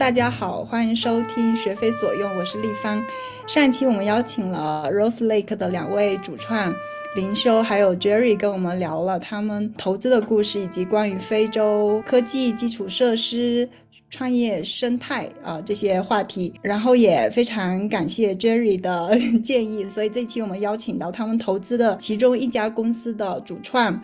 [0.00, 3.04] 大家好，欢迎收听学非所用，我是立方。
[3.46, 6.74] 上一期我们邀请了 Rose Lake 的两位主创
[7.14, 13.68] 林修还有 Jerry 跟我们聊了他们投资的故事，以及关于非洲科技基础设施。
[14.08, 24.02] 创业生态啊这些话题，然后也非常感谢 Jerry 的建议，所以这期我们邀请到他们投资的其中一家公司的主创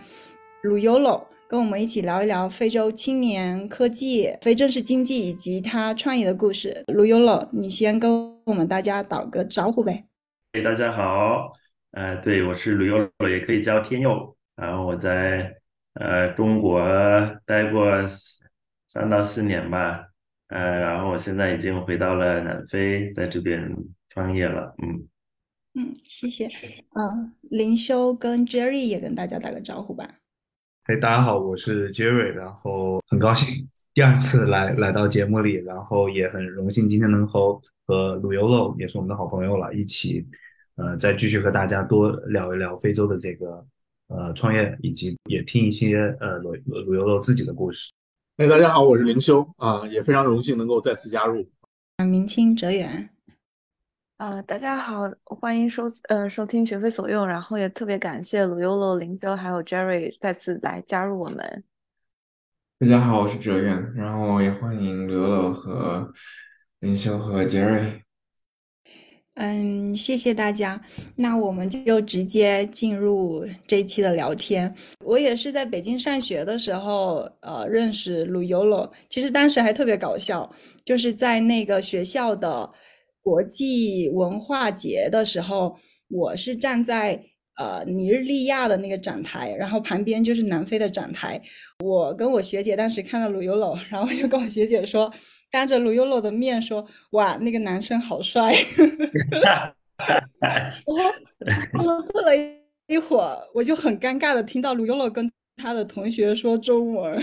[0.62, 6.84] Luyolo，跟我们一起聊一聊非洲青年科技、非正式经济以及他创业的故事。
[6.88, 8.10] Luyolo，你先跟
[8.44, 10.04] 我们大家打个招呼呗。
[10.52, 11.52] 嘿，大家好，
[11.92, 15.54] 呃，对我是 Luyolo，也可以叫天佑，然后我在
[15.94, 16.80] 呃中国
[17.44, 17.86] 待过。
[18.88, 20.06] 三到四年吧，
[20.48, 23.70] 呃，然后我现在已经回到了南非，在这边
[24.08, 25.06] 创业了，嗯
[25.74, 26.46] 嗯，谢谢，
[26.94, 30.14] 嗯，林修跟 Jerry 也跟大家打个招呼吧。
[30.88, 40.24] 嘿，大家好，我是 Jerry，然后很高兴第二次来来到节目里，然后也很荣幸今天能和和鲁尤露也是我们的好朋友了，一起
[40.76, 43.66] 呃再继续和大家多聊一聊非洲的这个
[44.06, 47.90] 呃创业，以及也听一些呃鲁鲁尤露自己的故事。
[48.36, 51.44] 哎，大家好，我是林修啊，也非常荣幸能够再次加入。
[51.96, 53.10] 啊，明清哲远。
[54.16, 61.64] 啊，大家好，欢迎收呃收听学非所用，然后也特别感谢鲁优乐、林修还有 Jerry 再次来加入我们。
[62.78, 66.10] 大家好，我是哲远，然后也欢迎刘乐和
[66.78, 68.00] 林修和 Jerry。
[69.34, 70.80] 嗯，谢谢大家。
[71.14, 74.74] 那我们就直接进入这一期的聊天。
[75.04, 78.90] 我也是在北京上学的时候，呃，认识鲁尤罗。
[79.10, 80.50] 其实当时还特别搞笑，
[80.86, 82.72] 就是在那个学校的
[83.26, 85.76] 国际文化节的时候，
[86.08, 87.20] 我是站在
[87.56, 91.42] 呃尼日利亚的那个展台，然后旁边就是南非的展台。
[91.84, 95.12] 我跟我学姐当时看到鲁尤罗，然后我就跟我学姐说。
[95.50, 98.52] 当着鲁优洛的面说：“哇，那个男生好帅！”
[101.72, 102.32] 然后过了
[102.88, 107.22] 一会儿，我就很尴尬的听到鲁优洛跟他的同学说中文。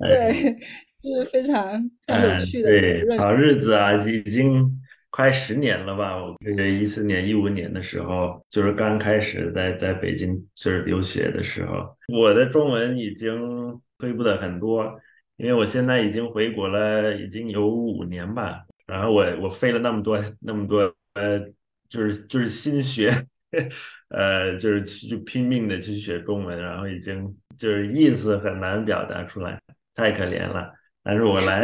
[0.00, 0.58] 对，就
[1.04, 2.70] 是非常有趣的。
[2.70, 6.16] 对，好日子啊，已经快十年了吧？
[6.16, 14.98] 我这个一四年、一五年的时候，就是刚开始在在北京就是留学的时候，我的中文已经退步的很多。
[15.36, 18.64] 因为我现在已经回国了，已经有五年吧。
[18.86, 21.40] 然后我我费了那么多那么多呃，
[21.88, 23.10] 就是就是心血，
[24.10, 29.60] 呃，就是去拼命的去学中文，然后已经就是意思很难表达出来，
[29.92, 30.72] 太可怜了。
[31.04, 31.62] 但是我来，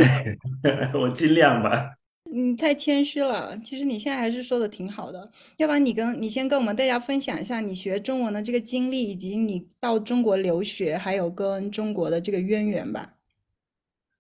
[0.95, 1.95] 我尽量吧。
[2.33, 5.29] 你太谦虚了，其实你现在还是说的挺好的。
[5.57, 13.15] 要不然你跟你先跟我们大家分享一下你学中文的这个经历，以及你到中国留学，还有跟中国的这个渊源吧。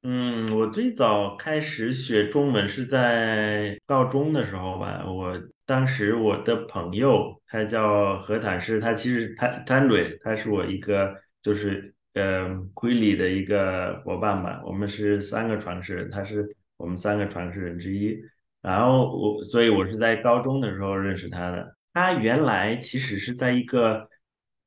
[0.02, 5.04] 嗯，我最早开始学中文是在高中的时候吧。
[5.06, 14.60] 我当时我的朋友他叫何坦师，他其实他坦蕊，他是我一个就是呃亏里的一个伙伴吧。
[14.64, 18.20] 我们是三个创始人，他是我们三个创始人之一。
[18.62, 21.76] 然后我所以我是在高中的时候认识他的。
[21.92, 24.08] 他原来其实是在一个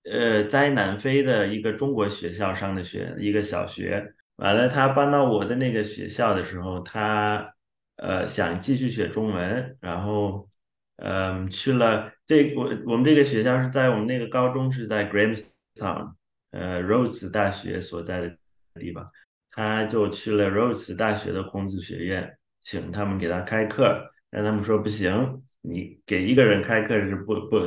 [0.04, 4.14] 呃在南非的一个中国学校上的学，一个小学。
[4.38, 7.54] 完了，他搬到我的那个学校的时候，他
[7.98, 10.50] 呃想继续学中文，然后
[10.98, 16.14] 嗯去了这我我们这个学校是在我们那个高中是在 Grahamstown，
[16.54, 18.38] 呃，Rose 大学所在的
[18.80, 19.06] 地方，
[19.52, 27.58] 他就去了 Rose 大学的孔子学院，请他们给他开课，但他们说不行，你给一个人开课是不不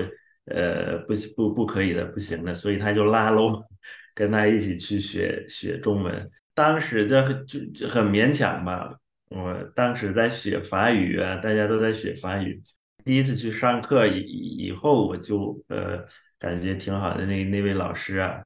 [0.47, 3.63] 呃不不不可以的，不行的，所以他就拉拢
[4.15, 6.31] 跟他一起去学学中文。
[6.55, 8.97] 当时就就就很勉强吧。
[9.29, 12.63] 我当时在学法语啊，大家都在学法语。
[13.05, 16.07] 第一次去上课以以后，我就呃
[16.39, 17.27] 感觉挺好的。
[17.27, 18.43] 那那位老师啊，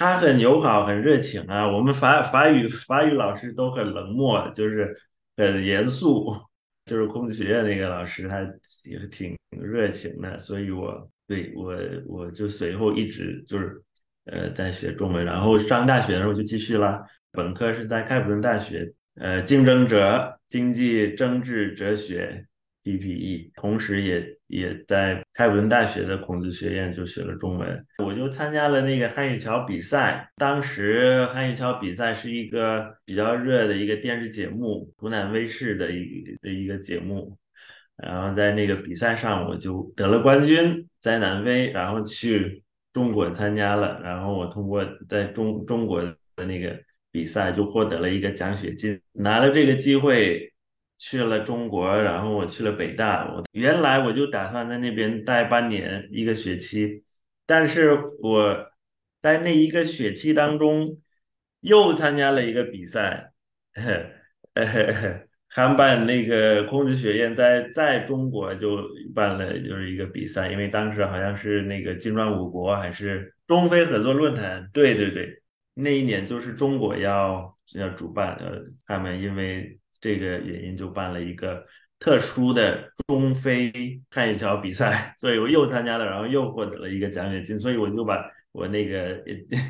[0.00, 1.70] 他很友好，很热情啊。
[1.70, 4.96] 我们法法语法语老师都很冷漠，就是
[5.36, 6.34] 很严肃。
[6.86, 8.40] 就是孔子学院那个老师，他
[8.84, 10.38] 也挺热情的。
[10.38, 11.76] 所以我对我
[12.06, 13.78] 我就随后一直就是
[14.24, 17.02] 呃在学中文，然后上大学的时候就继续了。
[17.30, 22.46] 本科是在开普敦大学，呃，竞争者经济政治哲学
[22.84, 27.86] （PPE），同时也也在开普敦大学的孔子学院就学了中文。
[28.04, 37.36] 我就参加了那个汉语桥比赛，当时汉语桥比赛是一个比较热的一个电视节目，湖南卫视的一的一个节目。
[37.96, 42.62] 然后在那个比赛上，我就得了冠军，在南非，然后去
[42.92, 44.00] 中国参加了。
[44.02, 46.16] 然后我通过在中中国的
[46.46, 46.78] 那个。
[47.12, 50.48] 比赛，就获得了一个奖学金，拿了这个机会
[51.00, 53.26] 去了中国，然后我去了北大。
[53.34, 57.02] 我原来我就打算在那边待半年一个学期，
[57.46, 58.70] 但是我
[59.18, 60.98] 在那一个学期当中
[61.60, 63.32] 又参加了一个比赛，
[65.48, 68.78] 韩版那个孔子学院在在中国就
[69.14, 75.42] 办了就是一个比赛，因为当时好像是那个金砖五国还是中非合作论坛，对对对。
[75.72, 81.64] 那一年就是中国要要主办，呃，他们因为这个原因就办了一个
[81.98, 89.22] 特殊的中非汉语桥比赛， 所以我又参加了，然后又获得了一个奖学金，所以我就把我那个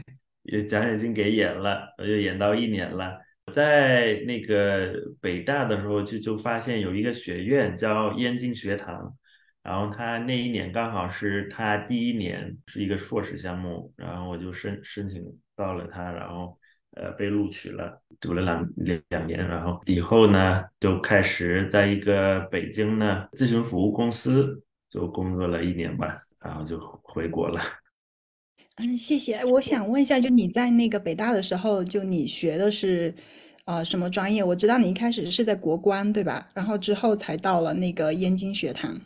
[0.69, 3.19] 奖学金给演了，我就演到一年了。
[3.53, 9.17] 在那个北大的时候，就就发现有一个学院叫燕京学堂。
[9.62, 15.23] 然后他那一年刚好是他第一年是一个硕士项目，然后我就申申请
[15.55, 16.59] 到了他，然后
[16.96, 27.60] 呃被录取了，读了两两两年，然后以后呢就开始在一个北京呢咨询服务公司就工作了一年吧，然后就回国了。
[28.76, 29.44] 嗯，谢谢。
[29.44, 33.14] 我想问一下，就你在那个北大的时候，就你学的是
[33.64, 34.43] 啊什么专业？
[34.43, 36.48] 我知道你一开始是在国关，对吧？
[36.54, 38.98] 然后之后才到了那个燕京学堂。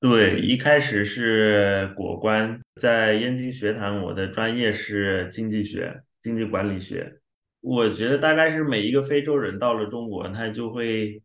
[0.00, 7.20] 对，一开始是国关，在燕京学堂，我的专业是经济学、经济管理学。
[7.60, 11.22] 我觉得大概是每一个非洲人到了中国，他就会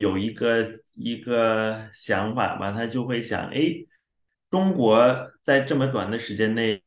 [0.00, 3.72] 有一个一个想法吧，他就会想：哎，
[4.50, 6.82] 中国在这么短的时间内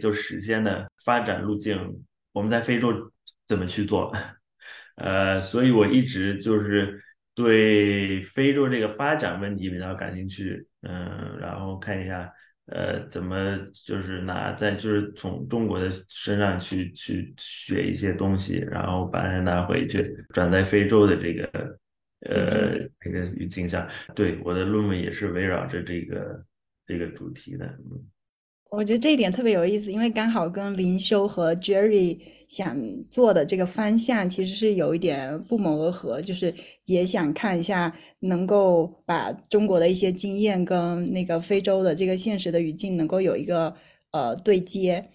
[0.00, 3.12] 就实现了发展路径，我们在非洲
[3.46, 4.12] 怎么去做？
[4.96, 7.02] 呃，所以我一直就是。
[7.36, 12.32] 对非洲这个发展问题比较感兴趣，嗯，然后看一下，
[12.66, 21.78] 呃，怎么就是拿在就是从中国的身上去去学一些东西，然后把它拿回去转在非洲的这个
[22.20, 23.88] 呃这个语境下。
[24.14, 26.44] 对，我的论文也是围绕着这个
[26.86, 28.04] 这个主题的，嗯。
[28.68, 32.18] 我觉得这一点特别有意思，因为刚好跟林修和 Jerry
[32.48, 32.76] 想
[33.10, 36.52] 做的这个方向其实是有一点不谋而合，就是
[36.84, 43.74] 也想看一下能够把中国的一些经验跟那个非洲的这个现实的语境能够有一个
[44.10, 45.10] 呃对接。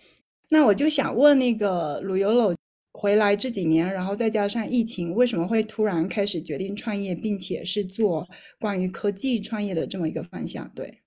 [0.50, 2.56] 那我就想问那个鲁尤鲁
[2.94, 8.28] 回来这几年，然后再加上疫情，为什么会突然开始决定创业，并且是做
[8.60, 10.72] 关于科技创业的这么一个方向？
[10.74, 11.01] 对。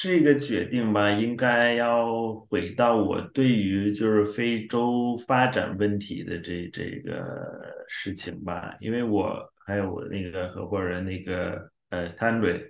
[0.00, 9.36] 这个决定吧，应该要回到我对于就是非洲发展问题的这这个事情吧，因为我
[9.66, 12.62] 还有我那个合伙人那个呃汤瑞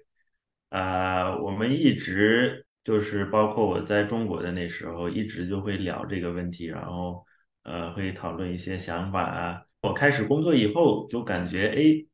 [0.70, 7.22] 啊，我们一直就是包括我在中国的那时候，一直就会聊这个问题，然后
[7.64, 9.62] 呃会讨论一些想法啊。
[9.82, 12.06] 我开始工作以后，就感觉哎，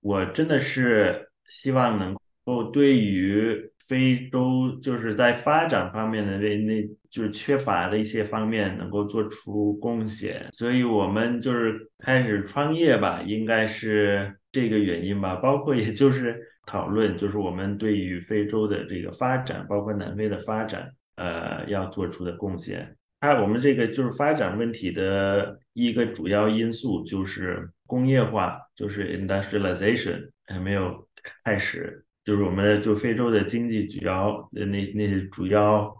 [0.00, 15.36] 我真的是希望能够对于非洲就是在发展方面的那那就是缺乏的一些方面能够做出贡献，所以我们就是开始创业吧，应该是这个原因吧。
[15.36, 22.96] 包括也就是讨论，就是我们对于非洲的这个发展，包括南非的发展，呃，要做出的贡献。
[23.20, 31.08] 它我们这个就是发展问题的一个主要因素就是工业化，就是 industrialization 还没有
[31.44, 32.04] 开始。
[32.26, 35.94] 就是我们就非洲的经济主要的那那些主要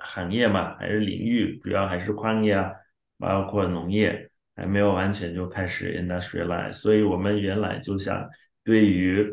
[0.00, 2.72] 行业嘛，还是领域，主要还是矿业啊，
[3.18, 6.72] 包括农业，还没有完全就开始 industrialize。
[6.72, 8.26] 所以我们原来就想
[8.64, 9.28] 对于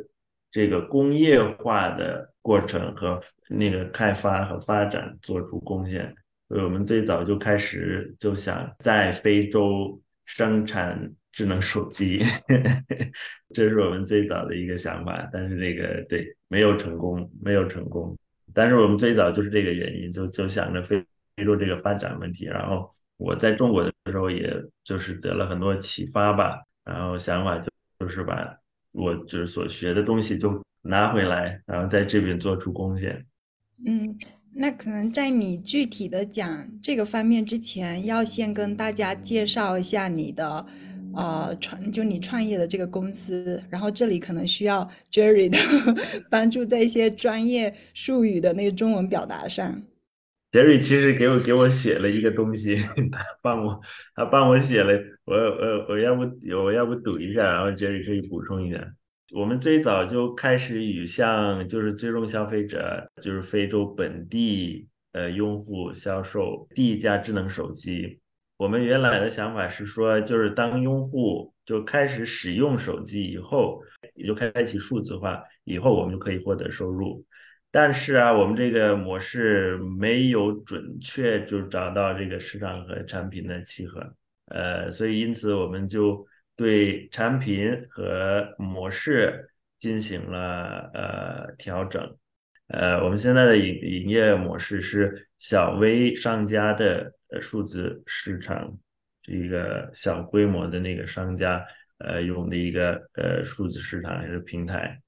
[0.51, 6.13] 这个工业化的过程和那个开发和发展做出贡献，
[6.49, 11.09] 所以我们最早就开始就想在非洲生产。
[11.31, 12.19] 智能手机，
[13.53, 18.17] 这是我们最早的一个想法，但是这个对没有成功，没有成功。
[18.53, 21.05] 但是我们最早就是这个原因，就就想着非
[21.35, 22.45] 非洲这个发展问题。
[22.45, 24.51] 然后我在中国的时候，也
[24.83, 26.59] 就是得了很多启发吧。
[26.83, 27.69] 然后想法就
[27.99, 28.57] 就是把
[28.91, 33.23] 我就是所学的东西就拿回来，然后在这边做出贡献。
[33.85, 34.17] 嗯，
[34.55, 40.65] 那可能在你具体的讲这个方面之前，要先跟大家介绍一下你的。
[41.19, 45.57] 啊，创就你创业的这个公司，然后这里可能需要 Jerry 的
[46.31, 49.83] 帮助，在一些专业术语的那个中文表达上。
[50.53, 52.73] Jerry 其实给我给我写了一个东西，
[53.11, 53.81] 他帮我
[54.15, 56.23] 他帮我写了，我我我要不
[56.63, 58.81] 我要不读一下，然后 Jerry 可以补充一下。
[59.33, 68.19] 我们最早就开始与像就是最终消费者，就是非洲本地呃用户销售第一家智能手机。
[68.59, 73.81] 我们原来的想法是说，就是当用户就开始使用手机以后，
[74.15, 77.25] 也就开启数字化以后，我们就可以获得收入。
[77.71, 84.05] 但是啊，我们这个模式没有准确就找到这个市场和产品的契合，
[84.47, 92.13] 呃，所以因此我们就对产品和模式进行了呃调整。
[92.67, 98.75] 呃，我们现在的营营业模式是小微商家的呃数字市场，
[99.21, 101.65] 这个小规模的那个商家
[101.99, 104.99] 呃用的一个呃数字市场还是平台，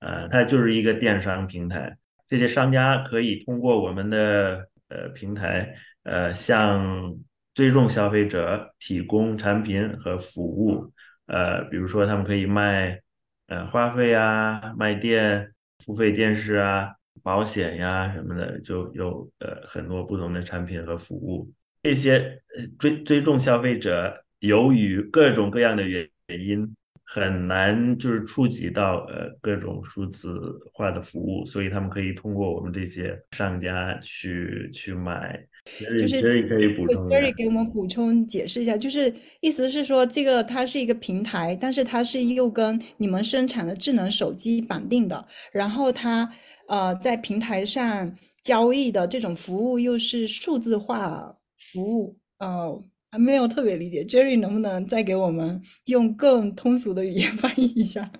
[0.00, 1.96] 呃，它就是一个电商平台，
[2.28, 7.16] 这些商家可以通过我们的呃平台呃向
[7.54, 10.92] 最终消费者提供产品和服务，
[11.26, 13.00] 呃，比如说他们可以卖
[13.46, 15.52] 呃话费啊，卖电
[15.84, 16.94] 付费电视啊。
[17.22, 21.52] 保险呀什么的，就有呃很多不同的产品和服务。
[21.82, 22.42] 这些
[22.78, 30.30] 追追踪消费者，由于各种各样的原因，很难就是触及到呃各种数字
[30.72, 35.44] 化的服务，所以他们可以通过我们这些商家去去买。
[35.78, 37.16] 就是 Jerry 可以补充一下。
[37.16, 46.30] Jerry 给我们补充解释一下，就是意思是说，这个它是一个平台，但是它是又跟你们生产的智能手机绑定的，然后它。
[46.68, 51.34] 呃，在平台上交易的这种服务又是数字化
[51.72, 54.04] 服务，呃，还没有特别理解。
[54.04, 58.10] Jerry 能不能再给我们用更通俗的语言 翻译一下？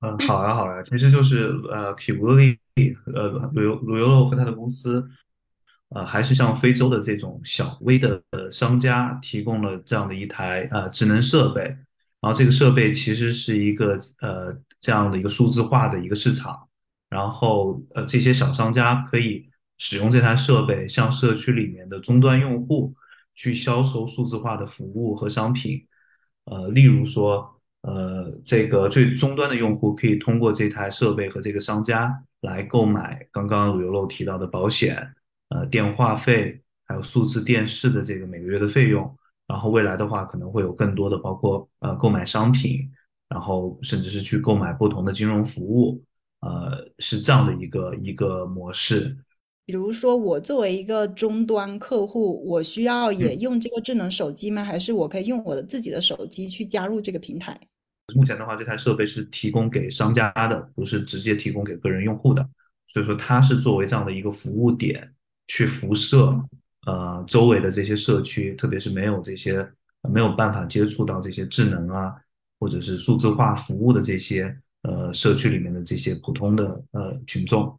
[0.00, 2.58] 嗯，好呀，好呀，其实就是呃 k i b u l i
[3.14, 5.04] 呃，鲁鲁油肉和他的公司，
[5.90, 8.22] 呃，还是向非洲的这种小微的
[8.52, 11.62] 商家提供了这样的一台呃智能设备，
[12.20, 16.68] 然后这个设备其实是一个呃这样的一个数字化的一个市场。
[17.10, 22.94] 然后，呃，这些小商家可以使用这台设备，向社区里面的终端用户
[23.34, 25.86] 去销售数字化的服务和商品。
[26.44, 35.14] 呃，例如说，呃，这个最终端的用户可以通过这台设备和这个商家来购买刚刚鲁油漏提到的保险、
[35.50, 39.16] 呃，电话费，还有数字电视的这个每个月的费用。
[39.46, 42.90] 然后未来的话，可能会有更多的，包括呃，购买商品，
[43.28, 46.02] 然后甚至是去购买不同的金融服务。
[46.40, 49.16] 呃，是这样的一个一个模式。
[49.68, 54.64] 比如说，我作为一个终端客户，我需要也用这个智能手机吗？
[54.64, 57.60] 还是我可以用我的自己的手机去加入这个平台？
[58.14, 62.48] 目前的话，这台设备是提供给商家的，不是直接提供给个人用户的。
[62.86, 65.12] 所以说，它是作为这样的一个服务点
[65.48, 66.34] 去辐射
[66.86, 69.68] 呃周围的这些社区，特别是没有这些
[70.10, 72.14] 没有办法接触到这些智能啊，
[72.58, 74.58] 或者是数字化服务的这些。
[74.82, 77.78] 呃，社区里面的这些普通的呃群众，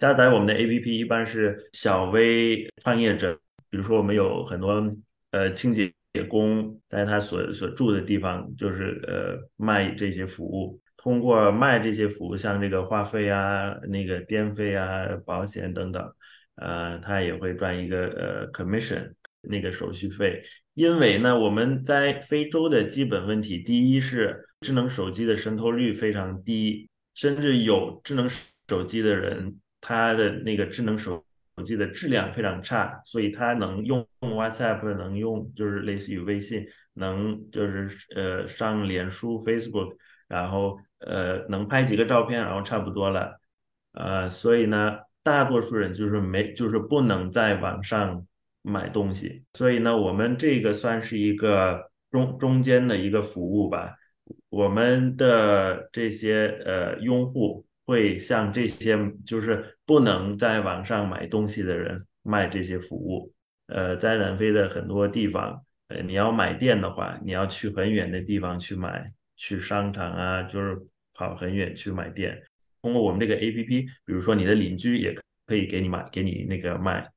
[0.00, 3.38] 下载我们的 APP 一般是小微创业者，
[3.68, 4.82] 比如说我们有很多
[5.30, 5.92] 呃清洁
[6.26, 16.10] 工，在他所所住的地方，就是呃卖这些服务，通过卖这些服务，像这个话费啊、那个电费啊、保险等等，
[16.54, 20.40] 呃，他也会赚一个呃 commission 那个手续费。
[20.72, 24.46] 因为呢，我们在非洲的基本问题，第一是。
[24.62, 28.28] 智能手机的渗透率非常低，甚至有智能
[28.68, 31.24] 手机的人，他的那个智能手
[31.56, 39.94] 手机的质量非常差，所以他能用 WhatsApp，能用就是类似于微信，能就是呃上脸书 Facebook，
[40.28, 43.38] 然后呃能拍几个照片，然后差不多了，
[43.92, 48.26] 呃，所以呢，大多数人就是没就是不能在网上
[48.62, 53.96] 买东西，所以呢，我们这个算是一个中中间的一个服务吧。
[54.48, 63.32] 我们的这些呃用户会向这些就是不能在网上买东西的人卖这些服务。
[63.66, 70.76] 呃，在南非的很多地方，呃，你要买电的话，你要去很远的地方去买，去商场啊，就是
[71.14, 72.40] 跑很远去买电。
[72.82, 75.14] 通过我们这个 APP，比如说你的邻居也
[75.46, 77.08] 可以给你买，给你那个卖。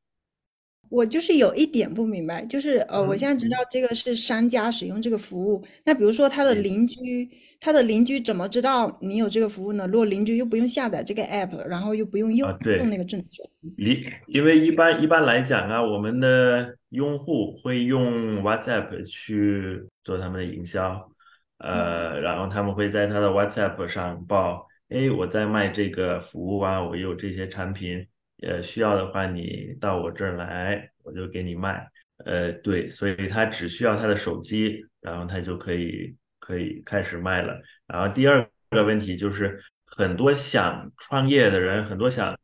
[0.93, 7.27] 我就是有一点不明白，就是呃，我现在知道这个是商家使用这个服务，那比如说他的邻居，
[7.59, 9.87] 他的邻居怎么知道你有这个服务呢？
[9.87, 12.47] 如果邻居又不用下载这个 app，然后又不用用
[12.77, 21.09] 用那个智能手机，离，因为一般一般来讲啊，我们的用户会用 WhatsApp 去做他们的营销，
[21.57, 28.05] 呃，然后他们会在他的 WhatsApp 上报，哎，我在卖这个服务啊，我有这些产品。
[28.47, 31.87] 呃，需要的话你到我这儿来，我就给你卖。
[32.25, 37.59] 呃，对，所以他只需要他的手机，然后他就可以可以开始卖了。
[37.87, 42.37] 然后第二个问题就是，很多想创业的人，很多想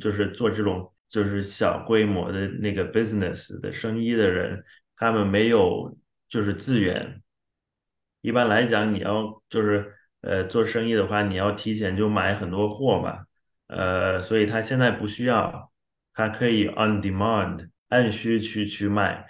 [0.00, 4.64] 就是做这种就是小规模的那个 business 的生意的人，
[4.96, 5.96] 他们没有
[6.28, 7.22] 就是资源。
[8.22, 13.24] 一般来讲，你要就是呃做生意的话，你要提前就买很多货嘛，
[13.68, 15.72] 呃，所以他现在不需要，
[16.12, 19.26] 他可以 on demand 按需去去卖，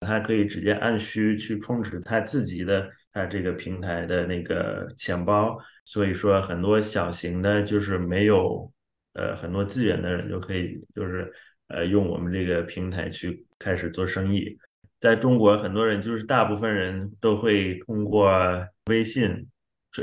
[0.00, 8.72] 他可以直接按需去充值他自己的他这个平台的那个钱包，所以说很多小型的，就是没有
[9.12, 11.32] 呃很多资源的人就可以就是
[11.68, 14.58] 呃用我们这个平台去开始做生意。
[14.98, 19.46] 在中国，很多人就是大部分人都会通过微信，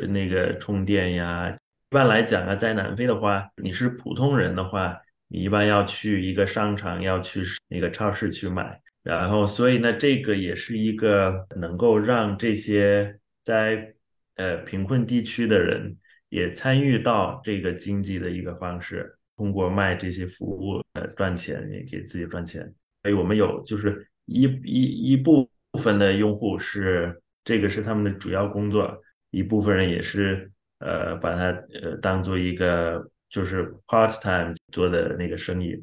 [0.10, 1.52] 那个充电呀。
[1.92, 8.80] 一般来讲啊，在南非的话，你是普通人的话，你一般要去一个商场，要去那个超市去买。
[9.04, 13.94] 然后，所以呢，这个也是一个能够让这些在
[14.36, 15.94] 呃贫困地区的人
[16.30, 22.62] 也参与到这个经济的一个方式，通过卖这些服务呃赚钱，也给自己赚钱。
[23.02, 24.08] 所以我们有就是。
[24.28, 28.98] 一一一部分的用户是这个是他们的主要工作，
[29.32, 30.50] 一部分人也是
[30.82, 31.46] 呃把它
[31.82, 35.82] 呃当做一个就是 part time 做的那个生意，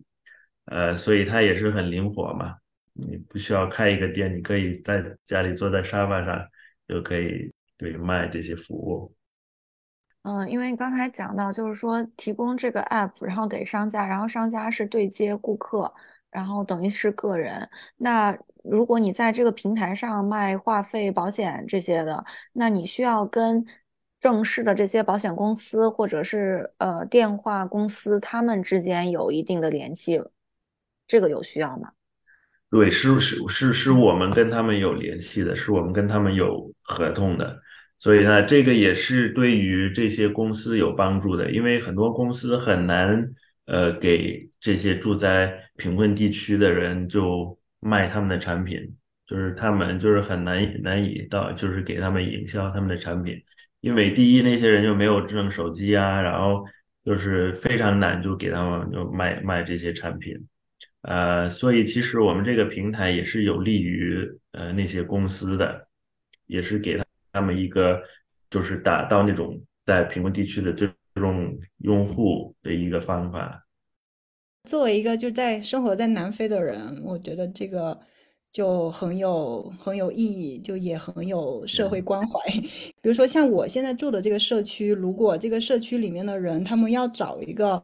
[0.67, 2.57] 呃，所以它也是很灵活嘛，
[2.93, 6.47] 你不需要开一个店，你可以在家里坐在沙发上
[6.87, 9.15] 就可以对卖这些服务。
[10.23, 15.95] 嗯，因为刚才讲到就是说提供这个 app，然后给商家，然后商家是对接顾客。
[16.31, 17.67] 然后等于是个人。
[17.97, 23.65] 那如果你在这个平台上卖话费、保险这些的，那你需要跟
[24.21, 30.23] 正式的这些保险公司或者是呃电话公司他们之间有一定的联系，
[31.07, 31.93] 这个有需要吗？
[32.71, 37.61] 对，是是是是我们跟他们有联系的，是我们跟他们有合同的，
[37.99, 43.33] 所以呢，这个也是对于这些公司有帮助的，因为很多公司很难。
[43.71, 48.81] 呃，给这些住在贫困地区的人就卖他们的产品，
[49.27, 53.37] 就是他们就是很难难以到，就是给他们营销他们的产品，
[53.81, 56.65] 因为第一那些人就没有智能手机啊，然后
[57.05, 60.37] 就是非常难就给他们就卖卖这些产品，
[61.03, 65.89] 呃，所以其实我们这个平台也是有利于呃那些公司的，
[66.47, 67.01] 也是给
[67.33, 68.03] 他们一个
[68.51, 70.91] 就是达到那种在贫困地区的这。
[71.15, 73.67] 这种用户的一个方法。
[74.63, 77.99] 作为一个就在生活在南非的人，我觉得这个
[78.51, 82.41] 就很有很有意义，就也很有社会关怀。
[83.01, 87.83] 比如说像我现在住的这个社区，如果这个社区里面的人他们要找一个，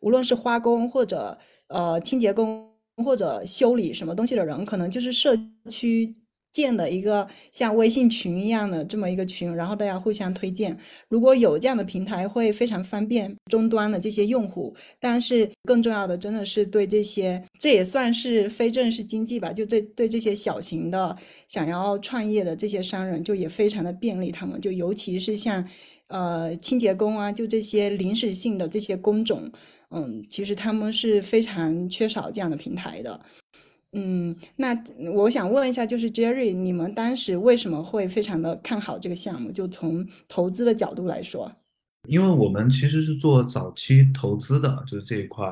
[0.00, 1.38] 无论是花工或者
[1.68, 2.68] 呃清洁工
[3.04, 5.36] 或者修理什么东西的人，可能就是社
[5.68, 6.12] 区。
[6.52, 10.76] 建的一个像微信群一样的这么一个群，然后大家互相推荐。
[11.08, 14.74] 如果有这样的平台，会非常方便终端的这些用户。
[15.00, 19.52] 但是更重要的，真的是对这些，这也算是非正式经济吧？
[19.52, 21.16] 就对对这些小型的
[21.48, 24.30] 想要创业的这些商人，就也非常的便利。
[24.30, 25.66] 他们就尤其是像
[26.08, 29.50] 呃清洁工啊，就这些临时性的这些工种，
[29.90, 33.18] 嗯，其实他们是非常缺少这样的平台的。
[33.94, 34.74] 嗯，那
[35.12, 39.52] 我想问一下，就是 Jerry，你们当时为什么会非常的看好这个项目？
[39.52, 41.52] 就从投资的角度来说，
[42.08, 45.46] 因为我们其实是做早期投资的，就是这一块，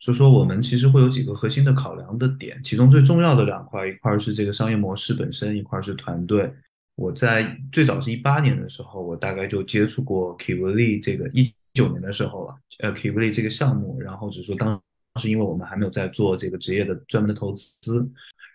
[0.00, 6.52] 所以说我们其实会有几个核心的考量的点，其中最重要的两块，一块是这个商业模式本身，一块是团队。
[6.96, 14.80] 我在最早是一八年的时候，我大概就接触过 Kivli 这个一九年的时候了，呃，Kivli 这个项目，然后只是说当。
[15.20, 18.08] 是因为我们还没有在做这个职业的专门的投资，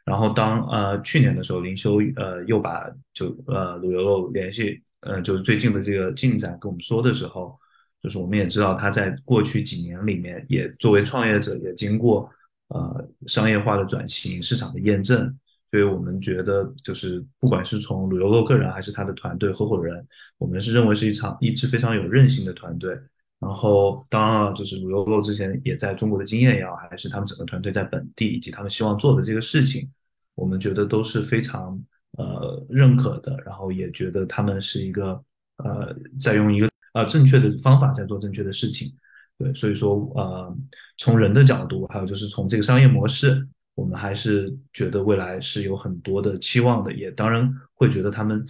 [0.06, 7.58] 然后当呃去年的时候，林修呃又把就呃鲁游路联系呃就是最近的这个进展跟我们说的时候，
[8.02, 12.30] 就是我们也知道他在过去几年里面也作为创业者也经过
[12.68, 15.34] 呃商业化的转型、市场的验证，
[15.72, 20.06] 所以我们觉得就是不管是从鲁游路个人还是他的团队合伙人，
[20.38, 23.00] 我们是认为是一场一支非常有韧性的团队。
[23.40, 29.90] 然后，当然了，就是鲁优乐之前也在中国的经验也好，还是他们整个团队在本地以及他们希望做的这个事情，
[30.36, 31.82] 我们觉得都是非常
[32.18, 33.38] 呃认可的。
[33.46, 35.24] 然后也觉得他们是一个
[35.64, 38.94] 呃在用一个呃正确的方法在做正确的事情。
[39.38, 40.54] 对，所以说呃
[40.98, 46.92] 从人的角度，还有就是从这个商业模式，我们还是觉得未来是有很多的期望的。
[46.94, 48.46] 也当然会觉得他们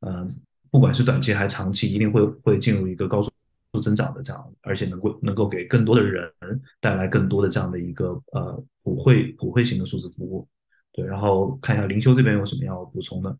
[0.00, 0.28] 嗯
[0.68, 3.31] 不管是短期还是长期，一定会会进入一个高速。
[3.80, 6.30] 增长的这样，而且能够能够给更多的人
[6.80, 10.46] 带来更多的这样的一个呃普惠普惠型的数字服务。
[10.92, 13.34] 对，然后看一下灵修这边有什么要补充的。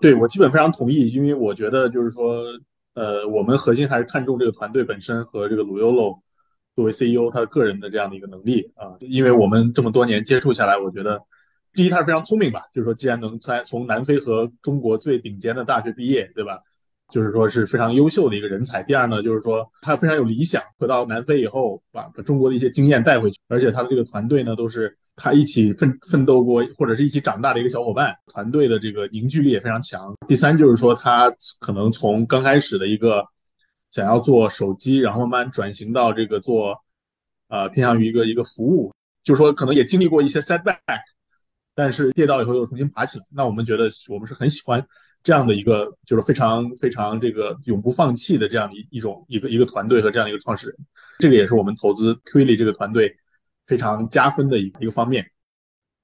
[0.00, 2.44] 对我基本非常同意，因为我觉得就是说，
[2.94, 6.22] 呃，我们核心还是看重这个团队本身和这个鲁优洛
[6.76, 8.94] 作为 CEO 他的个人的这样的一个能力啊。
[9.00, 11.20] 因为我们这么多年接触下来，我觉得
[11.72, 16.60] 第一，他是非常聪明吧，就是说，既然能在从南非和中国最顶尖的大学毕业，对吧？
[17.10, 18.82] 就是说是非常优秀的一个人才。
[18.82, 30.14] 第二呢，就是说他非常有理想，回到南非以后，把把中国的一些经验带回去，而且他的这个团队呢，都是他一起奋奋斗过或者是一起长大的一个小伙伴，团队的这个凝聚力也非常强。
[30.26, 33.24] 第三就是说，他可能从刚开始的一个
[33.90, 36.78] 想要做手机，然后慢慢转型到这个做，
[37.48, 38.92] 呃，偏向于一个一个服务，
[39.24, 40.78] 就是说可能也经历过一些 setback，
[41.74, 43.24] 但是跌倒以后又重新爬起来。
[43.32, 44.86] 那我们觉得我们是很喜欢。
[45.22, 50.76] 这样的一个就是非常非常这个永不放弃的这样的一一种一个一个团队和这样的一个创始人，
[51.18, 53.16] 这个也是我们投资 Quilly 这个团队
[53.66, 55.30] 非常加分的一一个方面。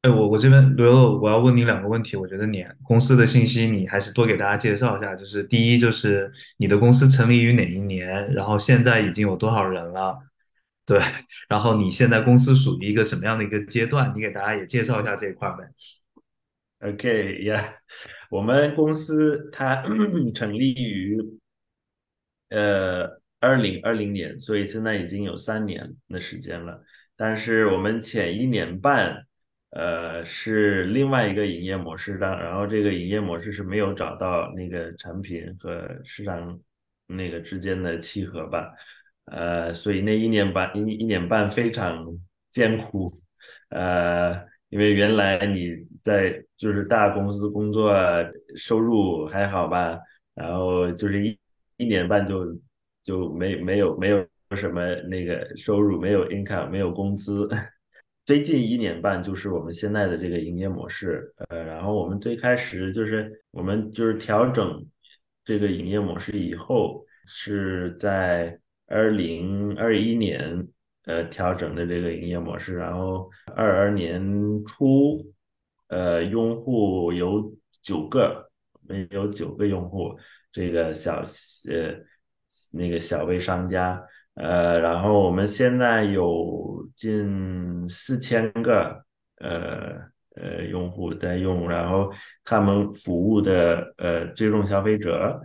[0.02, 2.14] 哎，我我这边刘露，我要问你两个问题。
[2.16, 5.16] 我觉得你公司的信息你还是多给大家介绍一下。
[5.16, 8.32] 就是第一，就是你的公司成立于哪一年？
[8.32, 10.16] 然后现在已经有多少人了？
[10.86, 11.00] 对，
[11.48, 14.12] 然后你现在公司属于一个什么样的一个阶段？
[14.14, 15.68] 你给大家也介绍一下这一块呗。
[16.88, 17.64] OK，Yeah。
[18.30, 19.82] 我们公司它
[20.34, 21.18] 成立于
[22.50, 26.82] 呃二零二零年，所以现在已经有三年的时间了。
[27.16, 29.26] 但是我们前一年半
[29.70, 36.58] 呃是另外一个营业模式的，然后这个营业模式是没有找到那个产品和市场
[37.06, 38.72] 那个之间的契合吧，
[39.26, 42.04] 呃，所以那一年半一一年半非常
[42.50, 43.12] 艰苦，
[43.68, 44.44] 呃。
[44.68, 47.92] 因为原来你在就是大公司工作，
[48.54, 49.98] 收入还好吧，
[50.36, 51.36] 然后就是一
[51.78, 52.46] 一年半就
[53.02, 57.48] 就没没有没有什么那个收入，没有 income，没有工资。
[58.24, 64.86] 最近一年半就是我们现在的这个营业模式，呃，然后我们最开始就是我们就是调整
[65.44, 70.68] 这个营业模式以后，是在二零二一年。
[71.06, 74.20] 呃，调整的这个营业模式，然后二二年
[74.64, 75.24] 初，
[75.88, 78.50] 呃，用户有九个，
[79.10, 80.16] 有九个用户，
[80.50, 81.22] 这个小
[81.70, 81.96] 呃
[82.72, 84.02] 那个小微商家，
[84.34, 89.04] 呃，然后我们现在有近四千个
[89.38, 89.96] 呃
[90.34, 92.10] 呃用户在用，然后
[92.44, 95.40] 他们服务的呃最终消费者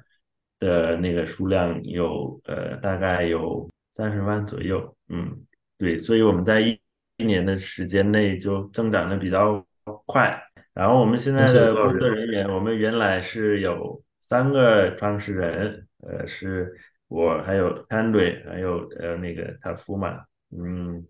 [0.60, 5.46] 的那个数量有呃大概有三十万左右，嗯。
[5.78, 6.80] 对，所以我们在一
[7.18, 9.66] 一年的时间内就增长的比较
[10.06, 10.42] 快。
[10.74, 16.74] 然后我们现在的工作人员，我们原来是有三个创始人，呃，是
[17.10, 20.22] 我还有 Andre，还有呃那个塔夫嘛，
[20.58, 21.06] 嗯，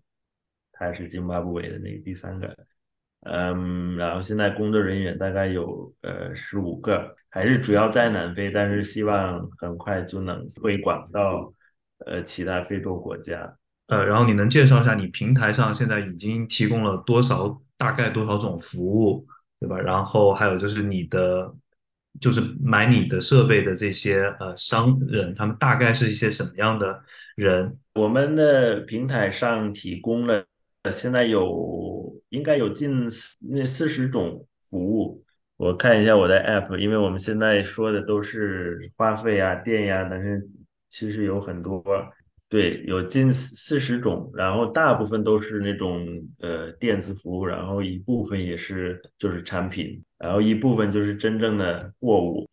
[0.72, 2.56] 他是津巴布韦的那个第三个，
[3.20, 11.52] 嗯，然后现在工作人员大概有呃十五个，还是主要在南非，但是希望很快就能推广到
[12.04, 13.56] 呃其他非洲国家。
[13.86, 19.26] 呃，然后你能介绍一下你平台上现在已经提供了多少，大概多少种服务，
[19.58, 19.76] 对吧？
[19.76, 21.52] 然后还有就是你的，
[22.20, 27.02] 就是买你的设备的这些呃商人，他们大概是一些什么样的
[27.34, 27.76] 人？
[27.94, 30.44] 我们的平台上提供了
[30.92, 35.24] 现在有应该有近四那四十种服务。
[35.56, 40.48] 我看一下我的 app，因为我们现在说的都是话费啊、电呀，但是
[40.88, 41.82] 其实有很多。
[42.52, 46.06] 对，有近四十种，然后大部分都是那种
[46.40, 52.46] 呃电子服务，然后一部分也是就是产品，然后一部分就是真正的货物。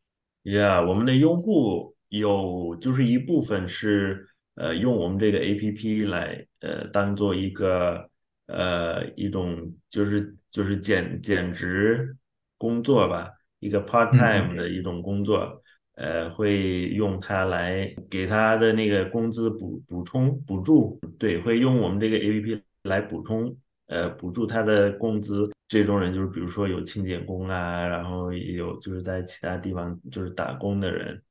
[0.43, 8.09] Yeah，，我们的用户有就是一部分是呃用我们这个 APP 来呃当做一个
[8.47, 12.15] 呃一种就是就是兼兼职
[12.57, 15.61] 工作吧，一个 part time 的一种工作。
[15.99, 23.53] 呃，会用它来给他的那个工资补补充补助，对，会用我们这个 A P P 来补充，
[23.87, 25.51] 呃，补助他的工资。
[25.67, 31.21] 这种人就是比如说有清洁工啊，然后也有就是在其他地方就是打工的人，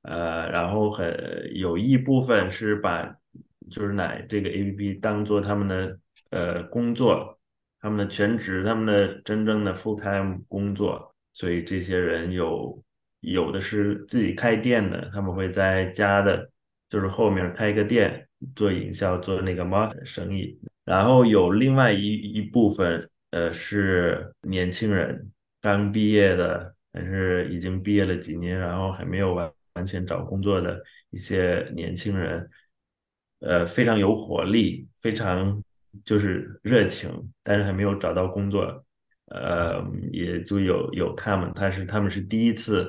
[0.00, 1.14] 呃，然后很
[1.54, 3.14] 有一部分是把
[3.70, 5.98] 就是奶这个 A P P 当做他们的
[6.30, 7.38] 呃工作，
[7.82, 12.82] 他们的全职，他们的真正的 full time 工作，所以这些人有。
[13.26, 16.48] 有的是自己开店的，他们会在家的，
[16.88, 20.56] 就是后面开一个店做营销，做那个 market 生意。
[20.84, 25.28] 然后有另外一一部分，呃，是年轻人
[25.60, 32.48] 刚毕业的，还是已经毕业了几年，然后还没有完完全找工作的一些年轻人，
[33.40, 35.60] 呃，非常有活力，非常
[36.04, 37.10] 就是热情，
[37.42, 38.84] 但是还没有找到工作，
[39.32, 42.88] 呃，也就有有他们，但是他们是第一次。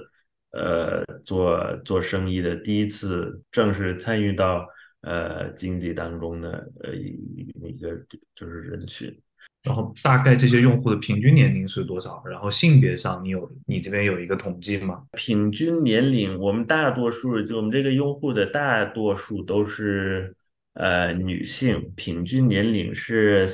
[0.52, 4.68] 呃，做做生意的第一次正式参与到
[5.02, 7.90] 呃经济当中的呃一一个
[8.34, 9.16] 就是人群。
[9.64, 12.24] 然后大概这些用户的平均年龄是多少？
[12.26, 15.04] 然后性别上，你有你这边有一个统计吗？
[15.12, 20.34] 平均年龄，我们大多数就我们这个用户的大多数都是
[20.74, 23.46] 呃女性，平均年龄是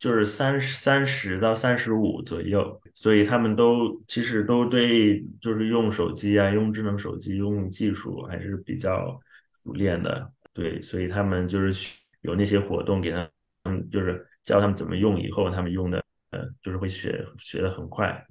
[0.00, 9.20] 就是三三十到三十五左右，所以他们都其实都对就是用手机啊，用智能手机用技术还是比较
[9.52, 13.28] 熟练的，对，所以他们就是有那些活动给他
[13.64, 14.24] 们就是。
[14.44, 18.26] 教他们怎么用，以后他们用的，呃，就是会学学的很快。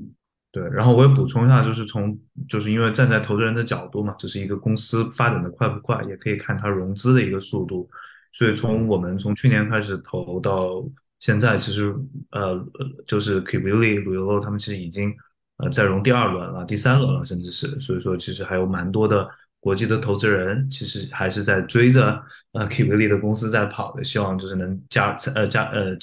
[0.52, 7.90] 对，然后我也补充一下，就是从就是因为站在投资人的角度嘛，就是一个公司发展的快不快，也可以看它融资的一个速度。
[8.34, 10.84] 所以从我们从去年开始投到
[11.22, 11.96] 现在，其实
[12.32, 12.62] 呃
[13.08, 15.16] 就是 Kvili、鲁 o 他们其实已经
[15.58, 19.26] 呃在融第二轮了、第三轮了，甚至是，所以说其实还有蛮多的。
[19.64, 22.20] 国际的投资人其实还是在追着
[22.54, 25.96] 呃 k i b i l i 的公司在跑的，希望就是能加呃加呃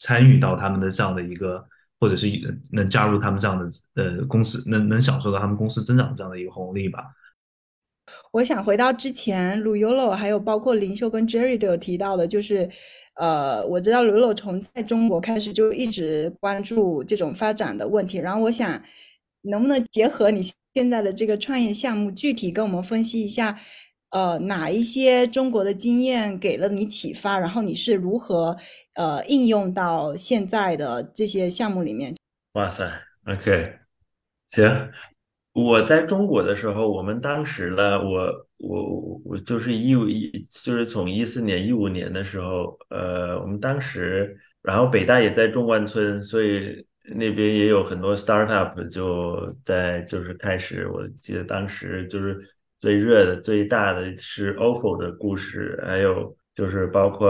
[0.00, 1.66] 参与到他们的这样的一个，
[1.98, 2.26] 或者是
[2.70, 7.04] 能加入他们这样的呃公司，能能享受到他们公司增长这样的一个红利吧。
[8.32, 12.68] 我想回到之前鲁 Yolo 还有包括林秀跟 Jerry 都有提到的，就是
[13.20, 18.82] 呃我知道刘若从在中国开始就一直关注这种发展的问题，然后我想
[19.42, 20.42] 能不能结合你。
[20.72, 23.58] 现在的这个创业项目，具体跟我们分析一下，
[24.10, 27.40] 呃，哪一些中国的经验给了你启发？
[27.40, 28.56] 然后你是如何
[28.94, 32.14] 呃应用到现在的这些项目里面？
[32.52, 32.88] 哇塞
[33.26, 33.80] ，OK，
[34.46, 34.92] 行，
[35.52, 40.30] 我在中国的时候，我们当时呢，我我我就是一五一，
[40.62, 46.86] 就是从一四年一五年的时候，呃，我们当时，然后北大也在中关村，所以。
[47.12, 52.38] 那边也有很多 startup 就在就是开始，我记得当时就是
[52.78, 57.28] 最热的、最大的是 OPPO 的故事，还有就是包括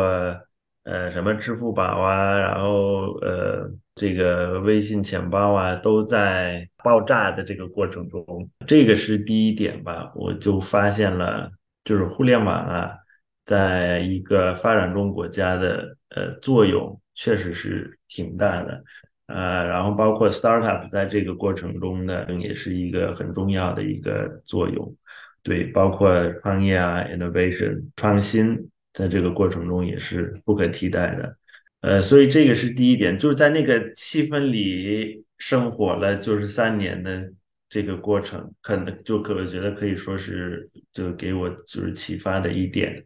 [0.83, 11.53] 呃什么支付宝啊，然后呃这个微信钱包啊，都在爆炸的这个过程中，这个是第一点吧，我就发现了，
[11.85, 12.97] 就是互联网啊，
[13.45, 18.83] 在一个发展中国家的呃作用确实是挺大的。
[19.27, 24.97] 呃，然后包括 startup 在这个过程中呢，也是一个很重要的一个作用，
[25.43, 26.11] 对，包括
[26.41, 31.37] 创业啊，innovation 创新，在这个过程中也是不可替代的。
[31.81, 37.21] 呃，所以这个是第一点，就是在那个气氛里生活了就是三年的
[37.69, 43.05] 这个过程，可能就可我觉得可以说是就给我就是启发的一点，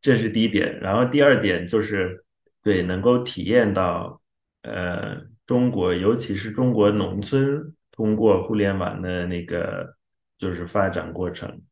[0.00, 0.78] 这是第一点。
[0.80, 2.24] 然后第二点就是
[2.62, 4.20] 对能够体验到，
[4.62, 5.20] 呃。
[5.46, 9.94] 中国，尤其是中国农村，通过互联网的那个
[10.36, 11.62] 就是发展过程，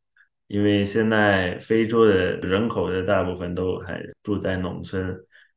[0.47, 5.13] 因为现在非洲的人口的大部分都还住在农村，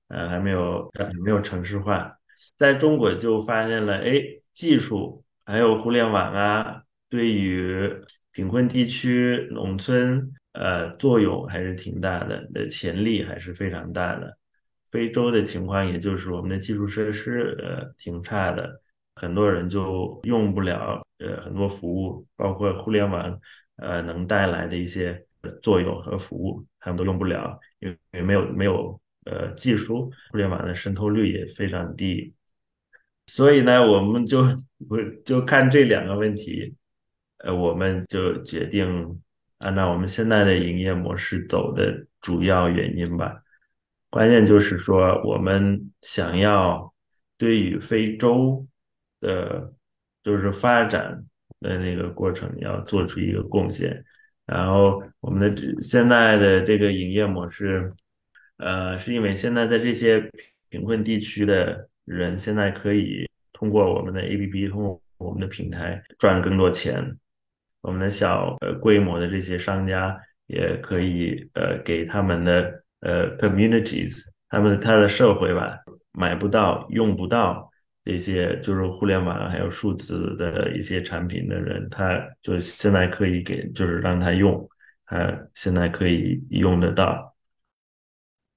[0.08, 2.12] 呃，还没有还没有城市化，
[2.56, 4.20] 在中国就发现了，哎，
[4.52, 7.90] 技术还有互联网啊，对于
[8.32, 14.36] 贫困地区农村，呃，作用还是挺大的，的潜力还是非常大的。
[14.90, 18.80] 非洲的情况，也就是我们的基础设施呃挺差的，
[19.16, 23.38] 很多人就用不了呃很多服务，包括互联网
[23.76, 25.22] 呃能带来的一些
[25.62, 28.98] 作用和服务，他们都用不了，因为没有没有
[29.30, 32.32] 呃技术，互联网的渗透率也非常低，
[33.26, 34.42] 所以呢，我们就
[34.88, 36.74] 不就看这两个问题，
[37.38, 39.20] 呃，我们就决定
[39.58, 43.42] 按照我们现在的营业模式走的主要原因吧。
[44.10, 46.92] 关键就是说，我们想要
[47.36, 48.66] 对于非洲
[49.20, 49.70] 的，
[50.24, 51.22] 就是发展
[51.60, 54.02] 的那个过程，要做出一个贡献。
[54.46, 57.92] 然后，我们的现在的这个营业模式，
[58.58, 60.30] 呃，是因为现在在这些
[60.68, 67.16] 贫困地区的人，现在可以通过我们的 APP，通过我们的平台赚更多钱。
[67.80, 72.84] 我们的小呃规模的这些商家也可以呃给他们的。
[73.00, 75.78] 呃，communities，他们他的社会吧，
[76.10, 77.70] 买不到、用不到
[78.04, 84.68] 这些就是互联网还有数字的一些产品的人，他就现在可以给，就是让他用，
[85.06, 87.32] 他现在可以用得到。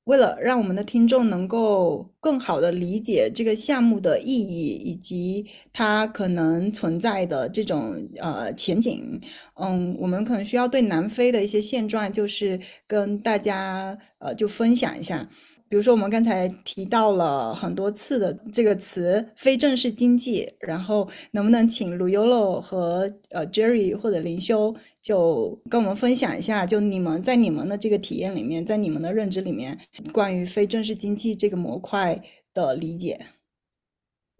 [0.05, 9.21] 为了让我们的听众能够更好的理解这个项目的意义以及它可能存在的这种呃前景，
[9.55, 15.29] 嗯，我们可能需要对南非的一些现状，就是跟大家呃就分享一下。
[15.71, 29.79] 比如说，我们刚才提到了很多次的这个词“非正式经济”，然后能不能请卢优乐和呃 Jerry 或者林修就跟我们分享一下，就你们在你们的这个体验里面，在你们的认知里面，
[30.11, 32.21] 关于非正式经济这个模块
[32.53, 33.17] 的理解？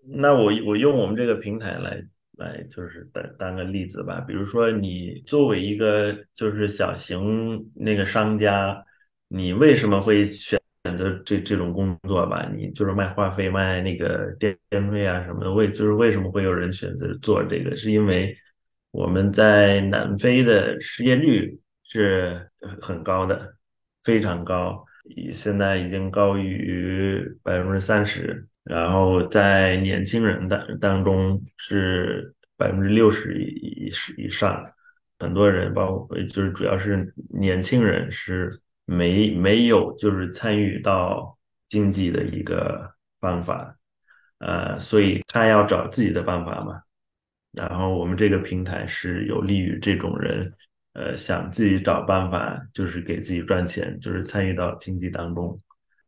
[0.04, 2.04] 那我我用我们这个平台来
[2.40, 8.84] 来就是当当个例子吧，比如说你作为一个就是小型那个商家，
[9.30, 12.50] 你为什么会选选择这这种工作吧？
[12.56, 17.76] 你就是卖话费、卖那个电电费啊什么的，为就是为什么会有人选择做这个？
[17.76, 18.36] 是因为
[18.92, 22.50] 我们在南非的失业率是
[22.82, 23.56] 很高的，
[24.04, 24.84] 非常高，
[25.32, 28.48] 现在已经高于百分之三十。
[28.64, 34.64] 然后在年轻人当当中是百分之六十以以上，
[35.18, 43.76] 很多人包括就是主要是年轻人是没没有就是参与到经济的一个方法，
[44.40, 46.82] 呃，所以他要找自己的办法嘛。
[47.54, 50.54] 然后我们这个平台是有利于这种人，
[50.94, 55.58] 呃，想自己找办法，就是给自己赚钱，就是参与到经济当中。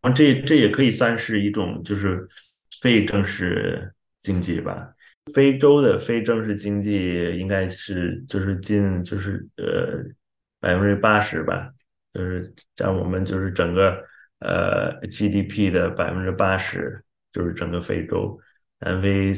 [0.02, 2.28] 啊，这这也可以算是一种就是
[2.82, 4.90] 非正式经济吧。
[5.34, 10.04] 非洲的非正式经济应该是就是近就是呃
[10.60, 11.72] 百分之八十吧，
[12.14, 14.04] 就是占我们就是整个
[14.40, 18.40] 呃 GDP 的百分之八十，就是整个非洲。
[18.80, 19.34] 南非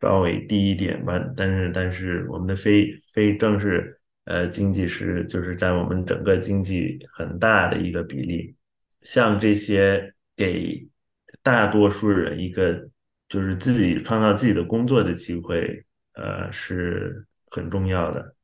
[0.00, 8.54] 稍微低一点吧，但是但是我们的非非正式呃经济是就是占我们整个经济很大的一个比例。
[9.00, 10.86] 像这些给
[11.42, 12.90] 大多数人一个
[13.28, 18.34] 就是自己创造自己的工作的机会，呃，是很重要的。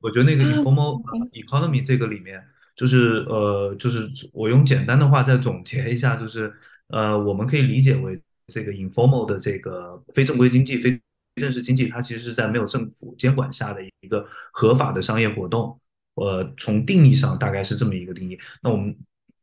[0.00, 2.44] 我觉得那个 informal economy 这个里面，
[2.78, 6.50] 就是呃，就是我用简单的话再总结一下，就是
[6.86, 10.98] 呃，我们可以理解为这个 informal 的这个非正规经济、非
[11.34, 15.78] 正式经济，它其实是在没有政府监管下的一个合法的商业活动。
[16.14, 18.38] 呃，从定义上大概是这么一个定义。
[18.62, 18.96] 那我们。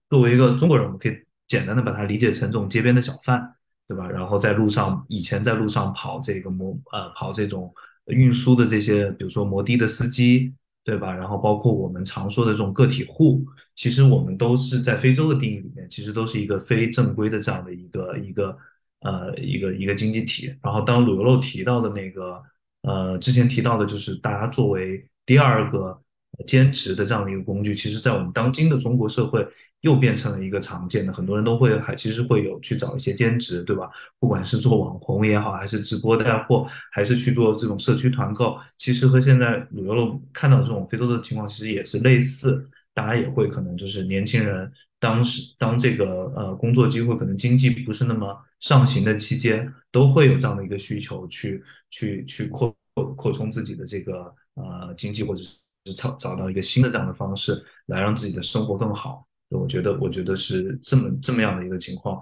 [0.08, 1.18] 作为一个中国人，我们可以
[1.48, 3.56] 简单的把它理解成这种街边的小贩，
[3.88, 4.08] 对吧？
[4.08, 7.74] 然后在路上，以前在路上跑这个摩呃跑这种
[8.06, 10.54] 运输的这些，比如说摩的的司机，
[10.86, 11.12] 对吧？
[11.12, 13.44] 然后包括我们常说的这种个体户，
[13.74, 18.56] 其实我们都是在非洲的定义里面，其实都是一个非正规的这样的一个一个
[19.00, 20.56] 呃一个一个经济体。
[20.62, 22.40] 然后当鲁油肉提到的那个
[22.84, 26.00] 呃之前提到的就是大家作为第二个
[26.46, 29.46] 兼职的这样的一个工具，其实在我们当今的中国社会。
[29.82, 33.88] 又变成了一个常见的，很多人都会还其实会有去找一些兼职，对吧？
[34.20, 42.68] 不管是做网红也好，还是直播带货，还是去做这种社区团购，其实和现在旅游了看到这种非洲的情况其实也是类似。
[42.96, 52.76] 大家也会可能就是年轻人当时当这个呃工作机会可能经济不是那么上行的期间，都会有这样的一个需求去去去扩
[53.16, 55.58] 扩充自己的这个呃经济，或者是
[55.94, 59.26] 找找到一个新的这样的方式来让自己的生活更好。
[59.50, 62.22] 我觉得，我觉得是这么这么样的一个情况。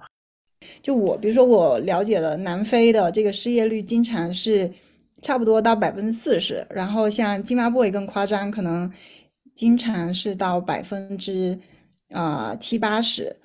[0.82, 4.72] 就我，比如说我了解了南非的这个失业率，经常是
[5.22, 8.92] 差不多到百分之四十，然后像津巴布韦更夸张，可能
[9.56, 11.58] 经常是到百分之
[12.10, 13.36] 啊七八十。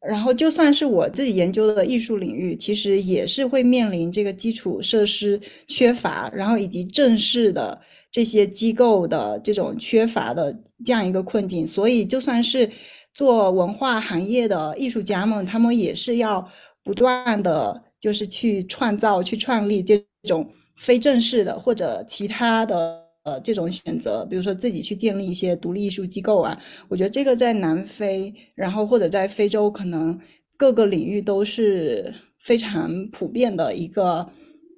[0.00, 7.80] 然后就算是我自己研究的艺术领域，其实也是会面临这个基础设施缺乏，然后以及正式的
[8.10, 11.66] 这些机构的这种缺乏的这样一个困境。
[11.66, 12.70] 所以就算是
[13.12, 16.48] 做文化行业的艺术家们，他们也是要
[16.84, 26.58] 不断的就是去创造、去创立这种非正式的或者其他的呃这种选择，比如说自己去建立一些独立艺术机构啊。
[26.88, 30.18] 我觉得这个在南非，然后或者在非洲，可能
[30.56, 34.26] 各个领域都是非常普遍的一个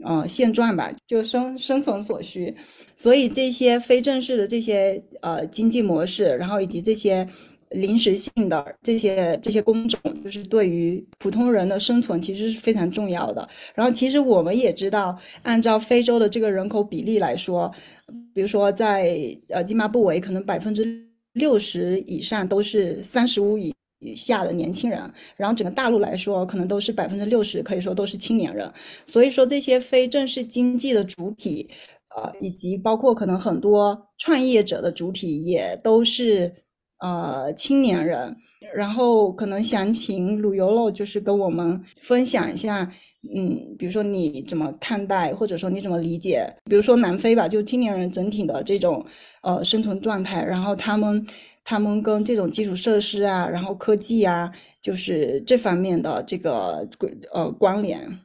[0.05, 2.55] 呃现状吧，就生生存所需。
[2.97, 7.29] 所以这些非正式的这些呃经济模式，然后以及这些。
[7.71, 13.49] 临时性的这些这些工种，就是对于普通人的生存其实是非常重要的。
[13.75, 17.73] 然后，其实我们也知道，按照非洲的这个人口比例来说，
[18.35, 19.17] 比如说在
[19.49, 20.85] 呃津巴布韦，可能百分之
[21.35, 24.99] 六十以上都是三十五以以下的年轻人。
[25.37, 28.69] 然后整个大陆来说，可能都是百分之六十，可以说都是青年人。
[29.07, 31.71] 所以说，这些非正式经济的主体，
[32.17, 36.53] 呃，以及包括可能很多创业者的主体，也都是。
[37.01, 38.37] 呃，青年人，
[38.75, 42.91] 然后可能想请鲁尤洛，就是跟我们分享一下，
[43.35, 49.05] 嗯，比如说你怎么看待，或者说你怎么理解，比如说南非吧，就青年人整体的这种
[49.43, 51.27] 呃生存状态，然后他们
[51.65, 56.87] 他们跟这种基础设施啊，然后科技啊，就是这方面的这个
[57.33, 58.21] 呃关联。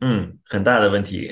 [0.00, 1.28] 嗯，很大的问题，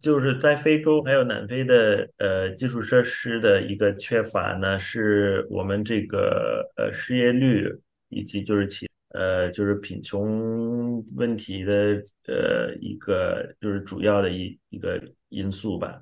[0.00, 7.68] 就是在非洲还有南非的呃基础设施的一个缺乏呢，是我们这个呃失业率
[8.08, 16.00] 以及就是企呃，就是贫穷问题的呃一个就是主要的一一个因素吧，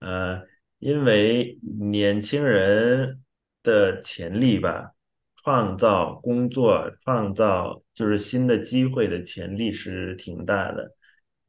[0.00, 0.42] 呃，
[0.78, 3.20] 因为年轻人
[3.62, 4.90] 的潜力吧，
[5.36, 10.92] 创造工作、创造就是新的机会的潜力是挺大的，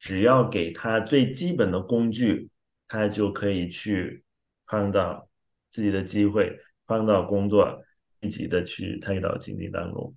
[0.02, 2.50] 只要给他最基本的工具，
[2.88, 4.24] 他就可以去
[4.66, 5.30] 创造
[5.70, 7.80] 自己的机会，创造工作，
[8.20, 10.12] 积极的去参与到经济当中。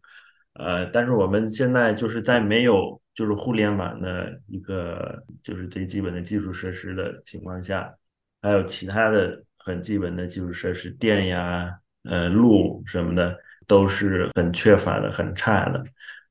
[0.55, 7.95] 呃，但是我们现在就是在没有就是互联网的一个就是最基本的基础设施的情况下，
[8.41, 11.71] 还有其他的很基本的基础设施，电呀、
[12.05, 15.85] 呃路什么的都是很缺乏的、很差的。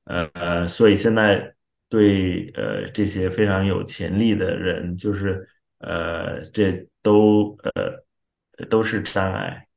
[0.06, 1.54] 呃呃，所以现在
[1.94, 9.68] 对呃这些非常有潜力的人，就是呃这都呃都是障碍，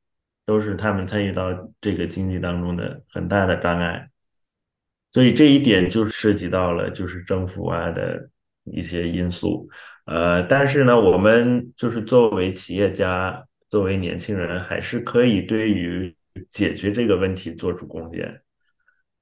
[0.43, 4.09] 都是他们参与到这个经济当中的很大的障碍。
[5.11, 8.27] 所以这一点就涉及到了就是政府啊的
[8.63, 9.69] 一些因素，
[10.07, 16.15] 呃，但是呢，我们就是作为企业家，作为年轻人，还是可以对于
[16.49, 18.41] 解决这个问题做出贡献。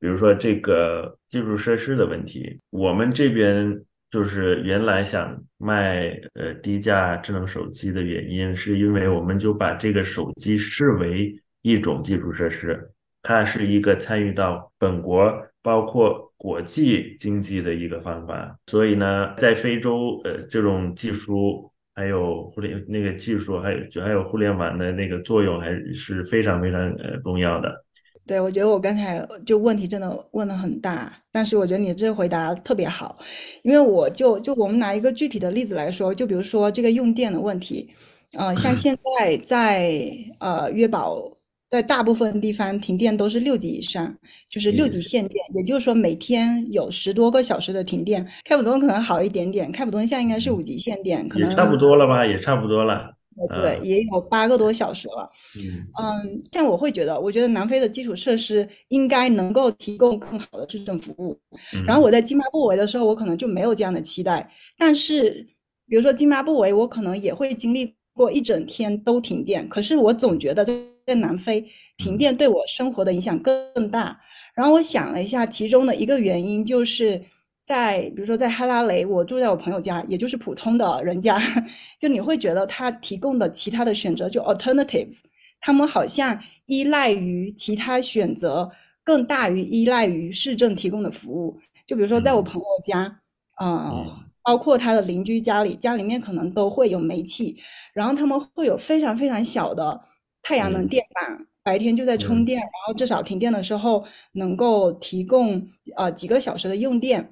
[0.05, 3.75] 比如说这个基础设施的问题，我们这边
[4.11, 12.87] 就是原来想卖呃低价智能手机的原因，是因为我们就把这个手机视为一种基础设施，
[13.23, 15.33] 它是一个参与到本国。
[15.63, 27.84] 包括国际经济的一个方法，所以呢，在非洲，呃，这种技术还有互联那个技术，还有就还有互联网的那个作用，还是非常非常呃重要的。
[28.27, 33.17] 对，我觉得我刚才就问题真的问的很大，但是我觉得你这回答特别好，
[33.63, 37.89] 因为我就就我们拿一个具体的例子来说，就比如说这个用电的问题，
[38.33, 39.91] 呃，像现在在
[40.39, 41.31] 呃约堡。
[41.67, 44.15] 在大部分地方停电都是六级以上，
[44.51, 48.25] 就是六级限电，也就是说每天有十多个小时的停电。
[48.45, 53.14] 开普敦可能好一点点，开普敦现在应该是五级限电，可能差不多了吧，也差不多了。
[53.49, 55.29] 对，也有八个多小时了。
[55.57, 61.37] 嗯嗯，但我会觉得，我觉得南非的基础设施应该能够提供更好的市政服务。
[61.85, 64.49] 然后我在津巴布韦的时候，我可能就没有这样的期待。
[64.77, 65.45] 但是，
[65.87, 70.73] 比如说津巴布韦，我可能也会经历过一整天都停电，可是我总觉得在。
[71.07, 71.63] 在南非
[71.97, 74.19] 停电对我生活的影响更大。
[74.55, 77.21] 然后我想了一下，其中的一个原因就是
[77.65, 81.41] 在，比如说在哈拉雷，我住在我朋友家，也就是普通的人家，
[81.99, 85.21] 就你会觉得他提供的其他的选择，就 alternatives，
[85.59, 88.71] 他们好像依赖于其他选择
[89.03, 91.59] 更大于依赖于市政提供的服务。
[91.87, 93.19] 就比如说在我朋友家，
[93.59, 94.05] 嗯，
[94.43, 97.57] 包括他的邻居家里，家里面可能都会有煤气，
[97.93, 100.01] 然后他们会有非常非常小的。
[100.43, 107.31] 太阳能电板白天就在充电，然后至少停电的时候能够提供呃几个小时的用电，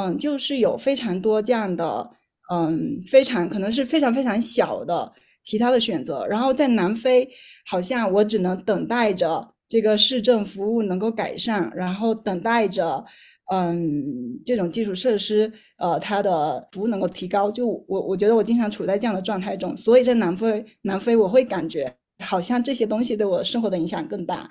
[0.00, 2.10] 嗯，就是有非常多这样的
[2.52, 6.26] 嗯非常可能是非常非常小的其他的选择。
[6.26, 7.28] 然后在南非，
[7.66, 13.04] 好像我只能等待着这个市政服务能够改善，然后等待着
[13.52, 17.50] 嗯这种基础设施呃它的服务能够提高。
[17.50, 21.94] 就我我觉得我经常处在这样的状态中，所以在南非南非我会感觉。
[22.20, 24.48] 好像这些东西对我生活的影响更大。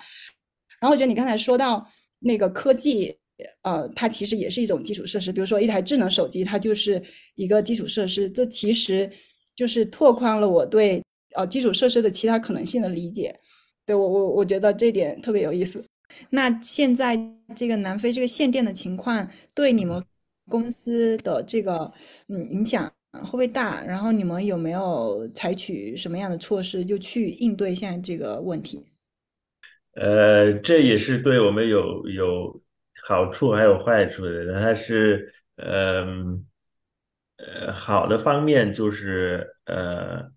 [0.82, 1.88] 然后我觉得你刚才说到
[2.20, 3.18] 那个科技，
[3.64, 5.32] 呃，它其实也是一种基础设施。
[5.32, 7.02] 比如说一台智能手机，它就是
[7.36, 8.30] 一个基础设施。
[8.30, 9.10] 这其实
[9.56, 11.04] 就是拓宽了我对
[11.36, 13.34] 呃基础设施的其他可能性的理解。
[13.86, 15.84] 对我我我觉得这点特别有意思。
[16.30, 17.20] 那现在
[17.56, 20.04] 这个南非这个限电的情况，对你们
[20.48, 21.92] 公司的这个
[22.28, 22.92] 嗯影响？
[23.14, 23.84] 会不会大？
[23.84, 28.84] 然后你们有没有采取什么样的措施，就去应对现在这个问题？
[29.94, 32.63] 呃，这也是对我们有有
[33.06, 34.54] 好处还有坏处的。
[34.60, 36.46] 它是，嗯，
[37.38, 40.30] 呃，好的方面就是，呃，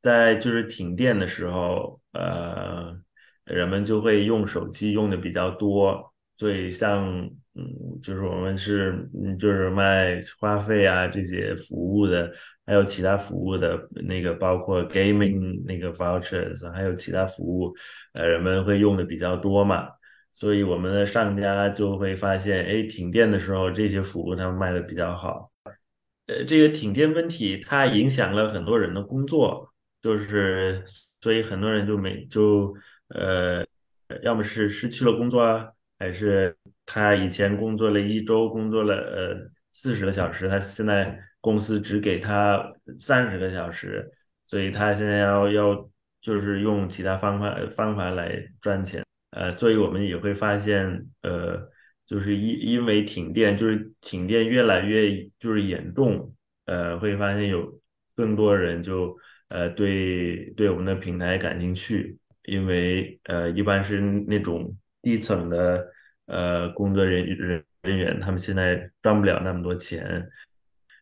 [0.00, 2.96] 在就是停电的时候，呃，
[3.44, 7.30] 人们就会用手机用的比较多，所以像。
[7.54, 7.66] 嗯，
[8.00, 12.32] 就是我们是，嗯，就是卖话费啊这些服务的，
[12.64, 17.74] 还有其他服务的那个，包括 gaming 那个 vouchers，还有其他服务，
[18.12, 19.88] 呃，人们会用的比较多嘛，
[20.32, 25.50] 所以我们的商家就会发现，哎，停电的时候这些服务他们卖的比较好。
[26.26, 30.84] 呃，这个停电问题它影响了很多人的工作，就是
[31.20, 32.74] 所以很多人就没就
[33.08, 33.66] 呃，
[34.22, 35.68] 要么是失去了工作啊。
[35.98, 36.56] 还是
[36.86, 44.10] 他以前工作了一周，工作了呃四十个小时，他现在公司只给他三十个小时，
[44.42, 45.90] 所以他现在要要
[46.22, 51.68] 就是用其他方法方法来赚钱，呃，所以我们也会发现，呃，
[52.04, 56.34] 就是因因为停电，就是停电越来越就是严重，
[56.66, 57.80] 呃，会发现有
[58.16, 59.16] 更多人就
[59.48, 65.86] 呃对对我们的平台感兴趣，因为呃一般是那种低层的
[66.26, 70.28] 呃工作人人人员，他们现在赚不了那么多钱，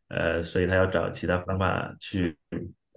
[0.08, 2.36] 呃，所以他要找其他方法去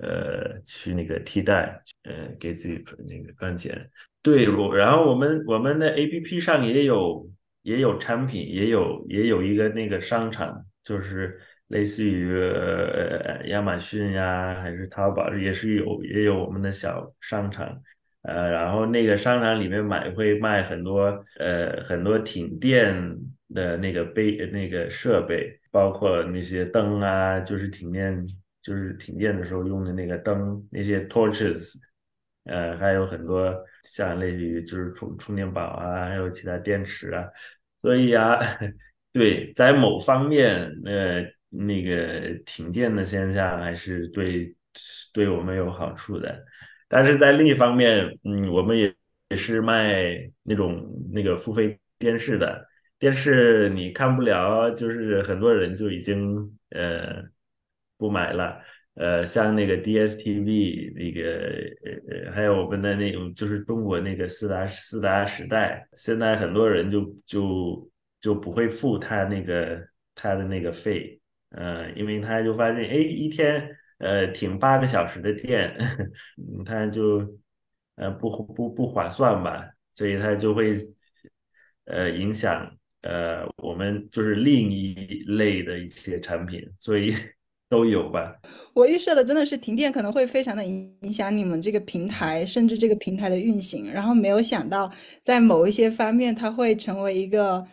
[0.02, 3.90] 呃去那个替代，呃给自己那个赚钱。
[4.22, 7.30] 对，我然后我们我们的 APP 上也有。
[7.64, 17.80] 也有产品，也有也有一个那个商场，就是类似于呃亚马逊呀，还是淘宝，也是有也有我们的小商场，
[18.24, 23.16] 呃，然后那个商场里面买会卖很多呃很多停电
[23.54, 28.26] 的那个备那个设备，包括那些灯啊，就是停电
[28.62, 31.74] 就是停电的时候用的那个灯，那些 torches，
[32.46, 37.28] 呃，还有很多像类似于就是充充电宝啊，还有其他电池啊。
[37.82, 38.40] 所以啊，
[39.12, 44.56] 对，在某方面，呃，那个停电的现象还是对
[45.12, 46.44] 对我们有好处的。
[46.88, 48.94] 但是在另一方面，嗯，我们也
[49.30, 52.68] 也是卖那种那个付费电视的，
[53.00, 57.24] 电视你看不了，就是很多人就已经呃
[58.02, 58.60] 不买了。
[58.96, 67.90] 呃，像那个 DSTV 那个呃，还有我们的那种，就是中国那个四大四大时代，现在很多人就就
[68.20, 69.82] 就不会付他那个
[70.14, 71.22] 他的那个费，
[71.52, 75.74] 呃，因为他就发现，哎，一天呃停八个小时的电，
[76.66, 77.40] 他就
[77.96, 80.76] 呃不不不划算吧，所以他就会
[81.86, 82.70] 呃影响
[83.04, 87.14] 呃我们就是另一类的一些产品，所以。
[87.72, 88.36] 都有吧。
[88.74, 93.90] 我预设的真的是停电可能会非常的影影响你们这个平台，甚至这个平台的运行。
[93.92, 94.92] 然后没有想到，
[95.24, 97.66] 在某一些方面，它会成为一个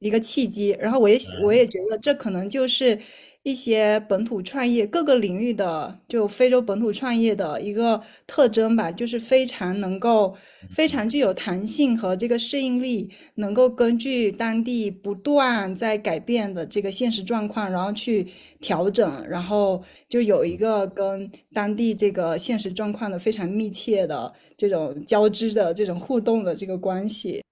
[0.00, 0.76] 一个契机。
[0.78, 2.98] 然后我也我也觉得这可能就是。
[3.46, 10.36] 一些本土创业各个领域的，就非洲本土创业的一个特征吧，就是非常能够、
[10.68, 18.26] 非常具有弹性和这个适应力，能够根据当地不断在改变的这个现实状况，然后去
[18.58, 27.44] 调整，然后就有一个跟当地这个现实状况的非常密切的这种交织的这种互动的这个关系。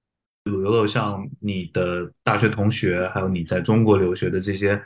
[0.50, 4.76] 鲁游乐像你的大学同学，还有你在中国留学的这些。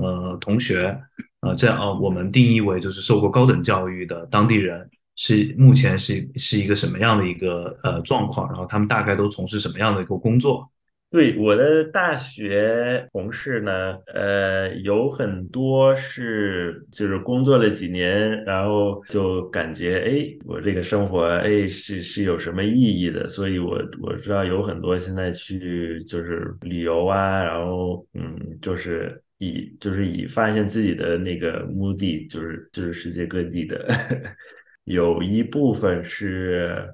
[0.00, 0.96] 呃，同学，
[1.40, 8.48] 呃，这样啊，我们定义为就是受过高等教育的当地人，是目前是是一个什么样的一个呃状况？
[8.48, 10.68] 然后他们大概都从事什么样的一个工作？
[11.10, 29.22] 对，我的大学同事呢，呃，有很多是就是工作了几年，然后就感觉哎，我这个生活哎是是有什么意义的，所以我我知道有很多现在去就是旅游啊，然后嗯，就是。
[29.38, 33.86] 以就是以发现自己的那个目的，就是就是世界各地的，
[34.82, 36.92] 有一部分是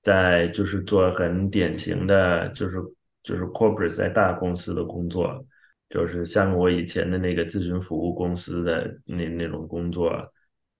[0.00, 2.78] 在就是做很典型的，就是
[3.24, 5.44] 就是 corporate 在大公司的工作，
[5.88, 10.12] 就是像我以前的那个咨询服务公司的那那种工作，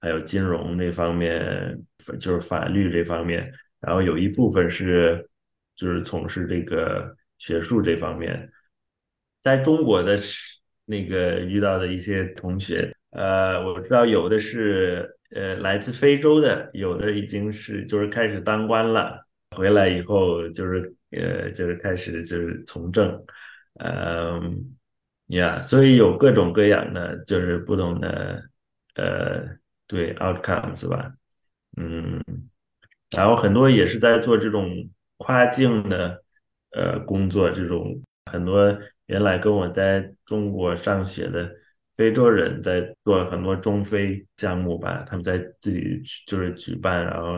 [0.00, 1.76] 还有金融那方面，
[2.20, 5.28] 就是法律这方面，然后有一部分是
[5.74, 8.48] 就是从事这个学术这方面，
[9.42, 10.16] 在中国的。
[10.84, 19.24] 那个遇到的一些同学，呃，我知道有的是呃来自非洲的，有的已经是就是开始当官了，
[19.56, 23.24] 回来以后就是呃就是开始就是从政，
[23.78, 24.74] 嗯，
[25.28, 28.42] 呀，所以有各种各样的就是不同的
[28.96, 29.44] 呃
[29.86, 31.12] 对 outcomes 吧，
[31.76, 32.20] 嗯，
[33.10, 34.68] 然后很多也是在做这种
[35.18, 36.22] 跨境的
[36.72, 38.76] 呃工作，这种很多。
[39.12, 41.46] 原来跟我在中国上学的
[41.96, 47.36] 非洲人在做很多中非项目吧，他们在自己就是举办，然后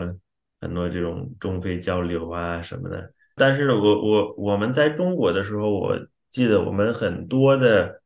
[0.61, 3.13] 很多这种中非交流啊什么的。
[3.35, 5.99] 但是我我我们在中国的时候，我
[6.31, 8.01] 记得我们很多的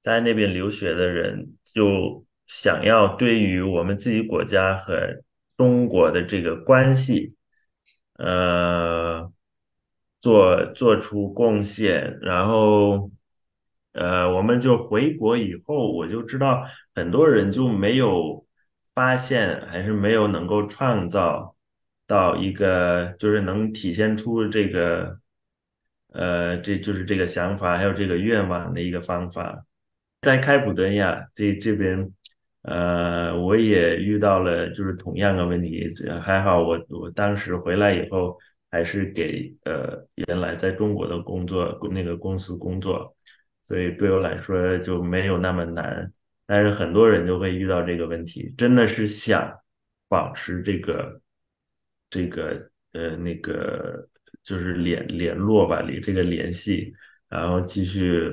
[0.00, 5.22] 在那边留学的人就想要对于我们自己国家和
[5.58, 7.34] 中国的这个关系，
[8.14, 9.30] 呃。
[10.18, 13.10] 做做出贡献，然后，
[13.92, 16.64] 呃，我们就回国以后，我就知道
[16.94, 18.44] 很多人就没有
[18.94, 21.54] 发现，还是没有能够创造
[22.06, 25.18] 到一个，就是能体现出这个，
[26.12, 29.64] 呃，这就是这个想法，还有这个愿望的一个方法。
[30.22, 32.10] 在开普敦呀这这边，
[32.62, 35.86] 呃，我也遇到了就是同样的问题，
[36.20, 38.36] 还好我我当时回来以后。
[38.76, 43.16] 还是给呃原来在中国的工作那个公司工作，
[43.64, 46.12] 所以对我来说就没有那么难。
[46.44, 49.50] 但是很多人就会遇到这个问题，真的是想
[50.08, 51.18] 保持这个
[52.10, 54.06] 这个呃那个
[54.42, 56.92] 就是联联络吧，联这个联系，
[57.30, 58.30] 然后继续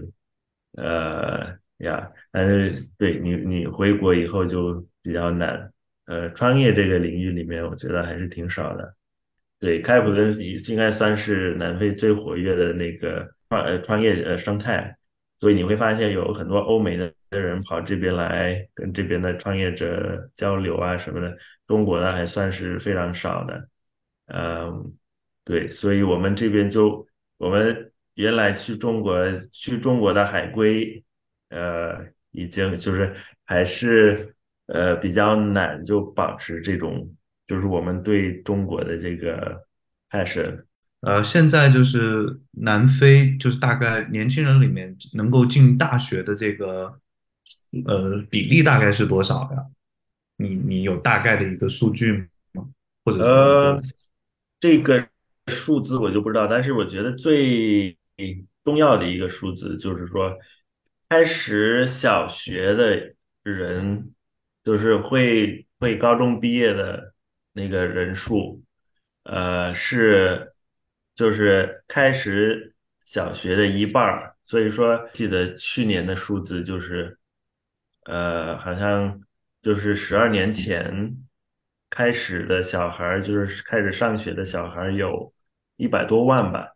[0.73, 5.71] 呃呀，但是对你你回国以后就比较难。
[6.05, 8.93] 呃，创业这个领域里面，我觉得还是挺少的。
[9.63, 10.37] 对，开普敦
[10.67, 14.93] 应该算是南非最活跃的那个创呃创业呃生态，
[15.39, 21.33] 所以你会发现有很多欧美的人跑这边来跟这边的创业者交流啊什么的，
[21.65, 23.69] 中国的还算是非常少的。
[24.25, 24.93] 嗯，
[25.45, 27.07] 对，所以我们这边就
[27.37, 29.17] 我们原来去中国
[29.49, 31.01] 去中国的海归，
[31.51, 34.35] 呃，已经就是还是
[34.65, 37.09] 呃比较难就保持这种。
[37.45, 39.65] 就是我们对中国的这个
[40.09, 40.63] passion，
[41.01, 46.99] 呃，现在就是南非，就是大概年轻人里面能够进大学的这个，
[47.85, 49.65] 呃，比例大概是多少呀？
[50.37, 52.65] 你你有大概的一个数据吗？
[53.03, 53.81] 或者呃，
[54.61, 55.05] 这个
[55.47, 57.97] 数字我就不知道，但是我觉得最
[58.63, 60.33] 重要的一个数字就是说，
[61.09, 63.13] 开始小学的
[63.43, 64.13] 人，
[64.63, 67.11] 就是会会高中毕业的。
[67.53, 68.61] 那个人数，
[69.23, 70.53] 呃，是
[71.15, 77.17] 就是开始小学的一半儿，所以说记得去年的数字就是，
[78.05, 79.21] 呃，好像
[79.61, 81.15] 就是十二年前
[81.89, 85.31] 开始的小孩儿，就是开始上学的小孩儿有
[85.77, 86.71] 一百多万吧，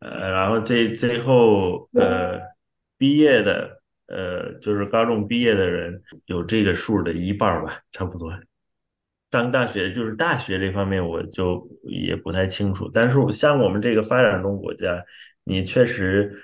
[0.00, 2.40] 呃，然后最最后呃
[2.96, 8.32] 毕业的，呃，就是高中毕业的人有这个数的一半儿吧，差不多。
[9.30, 12.90] 上大学就是大学这方面，我就也不太清楚。
[12.94, 15.04] 但是像我们这个发展中国家，
[15.44, 16.34] 你确实，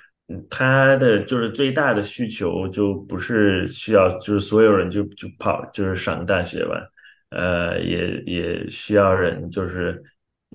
[0.51, 6.87] 他的就是最大的需求就不是需要，就是所有人就就跑就是上大学吧，
[7.31, 10.03] 呃，也也需要人就是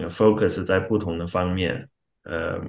[0.01, 1.89] focus 在不同的方面，
[2.25, 2.61] 呃，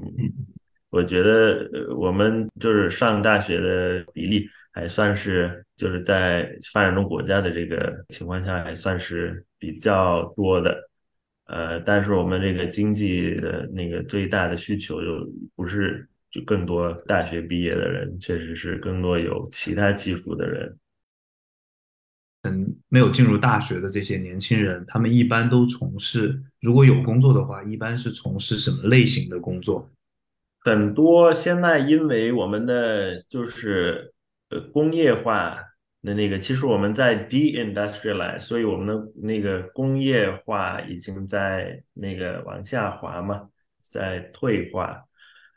[0.89, 9.45] 我觉得我们就是上大学的比例还算是就是在发展中国家的这个情况下还算是。
[9.61, 10.91] 比较多的，
[11.45, 20.79] 呃，但是我们这个经济的那个最大的需求就不是就更多大学毕业的人，确实是更多有其他技术的人。
[22.45, 29.87] 嗯，没有进入大学的这些年轻人，他们一般都从事，如果有工作的话，一般是从事什么类型的工作？
[30.61, 34.15] 很多现在因为我们的就是
[34.49, 35.67] 呃工业化。
[36.03, 43.47] 那那个，其实我们在 deindustrialize，所以我们的那个工业化已经在那个往下滑嘛，
[43.83, 45.05] 在退化，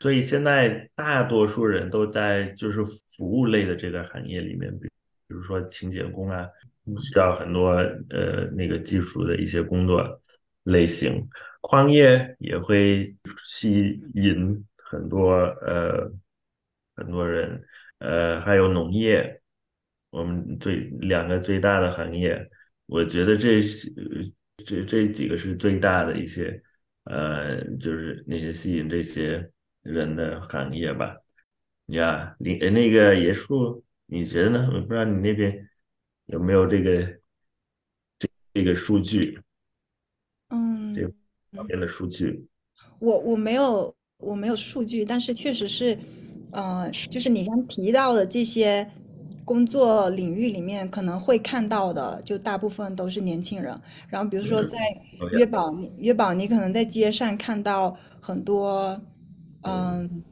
[0.00, 4.86] 所以现在大多数人都在就是服务类的这个行业里面，比
[5.26, 6.46] 比如说清洁工啊，
[6.98, 7.70] 需要很多
[8.10, 10.06] 呃那个技术的一些工作
[10.64, 11.26] 类型，
[11.62, 13.06] 矿业也会
[13.46, 15.32] 吸引很多
[15.66, 16.12] 呃
[16.96, 17.64] 很多人，
[18.00, 19.40] 呃还有农业。
[20.14, 22.48] 我们最两个最大的行业，
[22.86, 23.60] 我觉得这
[24.64, 26.62] 这这几个是最大的一些，
[27.02, 29.50] 呃，就是那些吸引这些
[29.82, 31.16] 人的行业吧。
[31.86, 34.70] 呀，你那个野树，你觉得呢？
[34.72, 35.68] 我不知道你那边
[36.26, 37.02] 有没有这个
[38.16, 39.40] 这这个数据，
[40.50, 41.12] 嗯，这
[41.56, 42.46] 方面的数据。
[43.00, 45.98] 我我没有我没有数据，但是确实是，
[46.52, 48.88] 呃，就是你刚提到的这些。
[49.44, 53.78] 工作领域里面可能会看到的，就大部分都是年轻人。
[54.08, 54.78] 然后比如说在
[55.36, 59.00] 约堡，约堡你可能在街上看到很多，
[59.62, 60.22] 嗯，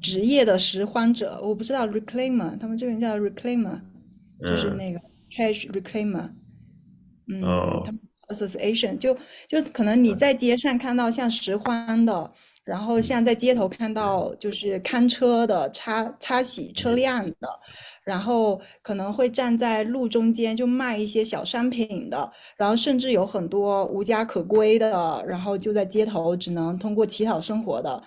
[0.00, 3.80] 职业的拾荒者，我不知道 reclaimer，他们这边叫 reclaimer，
[4.46, 5.00] 就是那个
[5.30, 6.28] cash reclaimer，
[7.28, 7.40] 嗯，
[7.84, 9.16] 他们 association 就
[9.48, 12.32] 就可能你在街上看到像拾荒的，
[12.64, 17.48] 然后像在街头看到就是看车的、擦擦洗车辆的。
[18.02, 28.02] 然后可能会站在路中间就卖一些小商品的，然后甚至有很多无家可归的，然后就在街头只能通过乞讨生活的，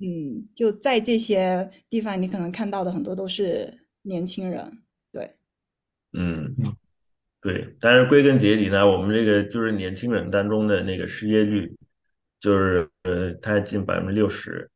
[0.00, 3.70] 嗯，就在这些地方，你可能看到的很多都是
[4.02, 4.78] 年轻人，
[5.12, 5.34] 对，
[6.16, 6.54] 嗯，
[7.42, 11.70] 对，但是归根结底呢，我们这个就是年轻人当中的那个失业率，
[12.44, 14.70] 就是呃，它近百分之六十，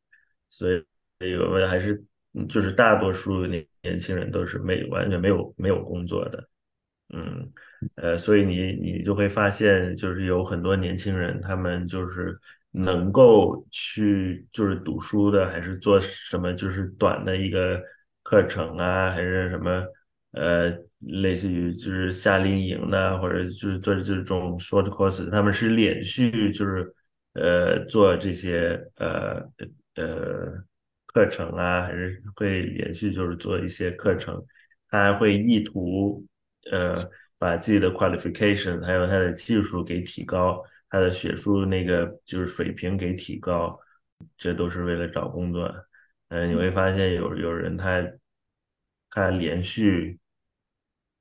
[0.49, 2.03] 所以我们还是。
[2.47, 6.47] 就是大多数年年轻人都是没完全没有没有工作的，
[7.11, 7.51] 嗯，
[7.95, 12.39] 呃，所以你你就会发现，就是有很多年轻人，他们就是
[12.69, 17.81] 能够去就是读书的，还是做什么就是短的一个
[18.21, 19.83] 课程啊，还是什么
[20.33, 26.93] 呃，类似于就是夏令营的，或者就是做这种 short course，他们是连续就是
[27.41, 29.39] 呃做这些呃
[29.95, 30.63] 呃
[31.07, 34.43] 课程啊，还是会连续就是做一些课程，
[34.89, 36.25] 他还会意图
[36.71, 40.63] 呃把自己的 qualification 还有他的技术给提高。
[40.91, 43.79] 他的学术那个就是水平给提高，
[44.37, 45.71] 这都是为了找工作。
[46.29, 48.03] 嗯，你会发现有有人他
[49.11, 50.17] 他连续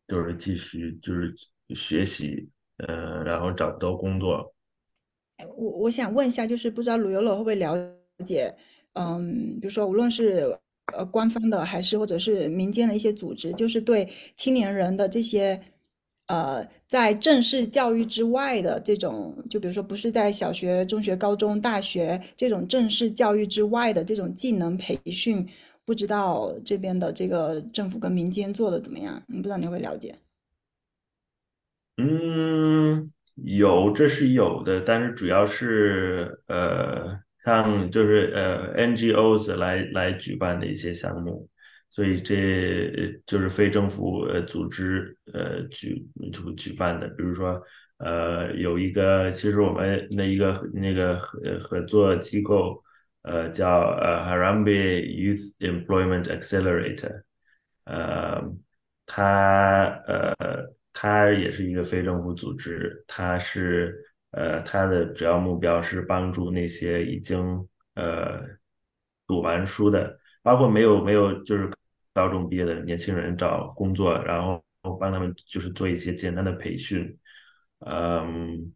[0.07, 1.35] 就是继续就是
[1.75, 2.49] 学习，
[2.79, 4.55] 嗯，然后找不到工作。
[5.57, 7.77] 我我想问一下，就是不知道鲁游罗会不会了
[8.25, 8.55] 解，
[8.95, 10.59] 嗯，比如说无论是
[10.97, 15.61] 呃官方的还是或者是民间的一些组织，就是对青年人的这些。
[16.31, 25.49] 呃，在正式教育之外的这种，就比如说不是在小学、中学、高中、大学这种正式教育之外的这种技能培训，
[25.87, 29.23] 不知道这边的这个政府跟民间做的怎么样？
[29.27, 30.15] 你不知道你会不会了解？
[31.97, 33.11] 嗯，
[33.45, 41.49] 有，这是有的，但是主要是呃，像就是呃 NGOs 来来举办的一些项目。
[41.91, 47.63] 所以这就是非政府呃组织呃举就举办的，比如说
[47.97, 52.85] 呃有一个，其实我们那一个那个合合作机构
[53.23, 57.23] 呃叫呃 Harambe Youth Employment Accelerator，
[57.85, 58.43] 呃，
[59.07, 60.35] 它呃
[61.01, 68.43] 它也是一个非政府组织，它是呃它的主要目标是帮助那些已经呃
[69.29, 70.19] 读完书的。
[70.43, 71.71] 包括没有没有就是
[72.13, 74.61] 高中毕业的年轻人找工作，然后
[74.99, 77.17] 帮他们就是做一些简单的培训，
[77.87, 78.73] 嗯，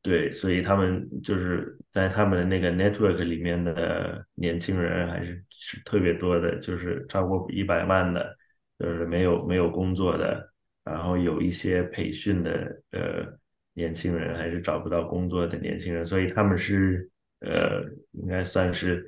[0.00, 8.34] 对，所以他们就是在他们的那个 network 里面的年轻人还是是特别多的，就是超过一百万的，
[8.78, 10.49] 就是没有没有工作的，
[10.84, 13.26] 然后有一些培训的呃
[13.74, 17.10] 年轻人还是找不到工作的年轻人，所以他们是
[17.40, 19.06] 呃应该算是。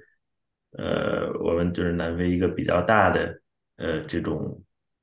[0.78, 3.38] 呃，我们就是南非一个比较大的
[3.76, 4.58] 呃这种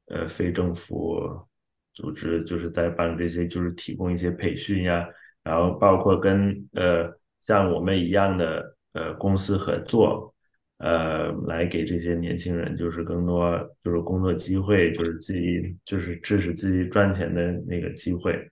[0.07, 1.19] 呃非政府
[1.93, 5.07] 组织，就是在帮这些就是提供一些培训呀，
[5.43, 10.33] 然后包括跟呃像我们一样的呃公司合作，
[10.79, 18.49] 呃来给这些年轻人就是更多就是工作机会，就是自己就是支持自己赚钱的那个机会，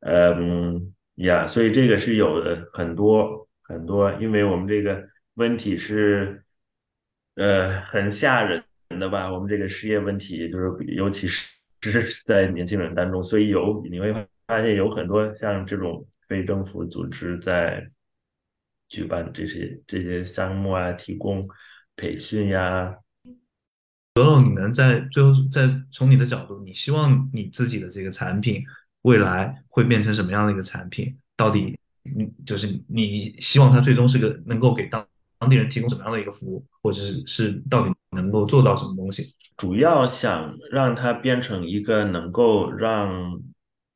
[0.00, 5.04] 嗯呀，所以这个是有的很多很多，因为我们这个。
[5.34, 6.42] 问题是，
[7.36, 8.62] 呃，很吓人
[8.98, 9.32] 的吧？
[9.32, 14.12] 我们这个失业问题，就是尤其是是在年轻人当中，所以有你会
[14.46, 17.88] 发现有很多像这种非政府组织在
[18.90, 21.48] 举办这些这些项目啊，提供
[21.96, 22.94] 培训呀。
[24.16, 28.62] 罗总，你能在最后再从你的角度，你希望你自己的这个产品
[29.02, 31.16] 未来会变成什么样的一个产品？
[31.34, 35.06] 到底，嗯，就是你希望它最终是个能够给当。
[35.38, 39.34] 当地人提供什么样的一个服务，或者是是到底能够做到什么东西？
[39.56, 43.40] 主要想让它变成一个能够让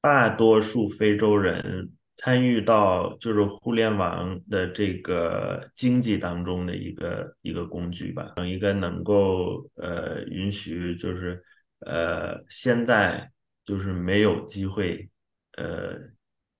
[0.00, 11.42] 大多数非洲人参与到就是互联网的这个经济当中的一个一个工具吧，一个能够呃允许就是
[11.80, 13.30] 呃现在
[13.64, 15.08] 就是没有机会
[15.56, 15.98] 呃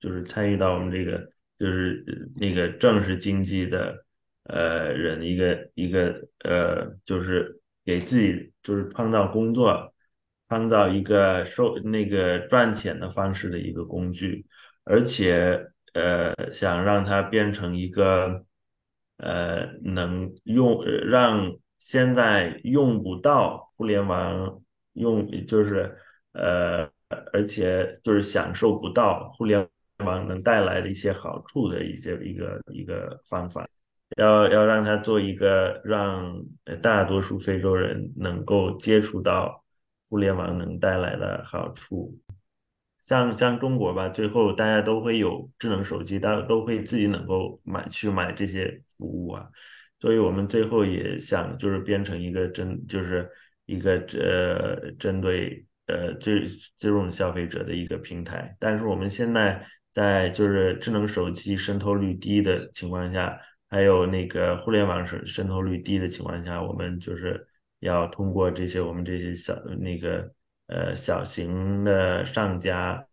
[0.00, 1.28] 就是参与到我们这个
[1.58, 4.02] 就是那个正式经济的。
[4.46, 9.90] 呃，人一个一个呃，就是给自己就是创造工作，
[10.50, 14.44] 创造一个收那个赚钱的方式的一个工具，
[14.84, 18.44] 而且呃，想让它变成一个
[19.18, 24.60] 呃，能用让现在用不到互联网
[24.94, 25.96] 用就是
[26.32, 26.88] 呃，
[27.32, 29.66] 而且就是享受不到互联
[30.04, 33.66] 网能带来的一些好处的一些一个一个方法。
[34.16, 36.44] 要要让他做一个让
[36.82, 39.64] 大多数非洲人能够接触到
[40.08, 42.16] 互联网能带来的好处，
[43.04, 49.46] 像像中国吧，最后大家都会有智能手机，大家都会自己能够买去买这些服务啊，
[49.98, 53.28] 所以我们最后也想就是变成一个针就是
[53.66, 56.44] 一个呃针对呃这
[56.78, 63.38] 这种消费者的一个平台，但是我们现在在就是智能手机渗透率低的情况下。
[63.70, 67.44] 还有那个互联网渗渗透率低的情况下，我们就是
[67.80, 70.30] 要通过这些我们这些小那个
[70.66, 73.06] 呃小型的商家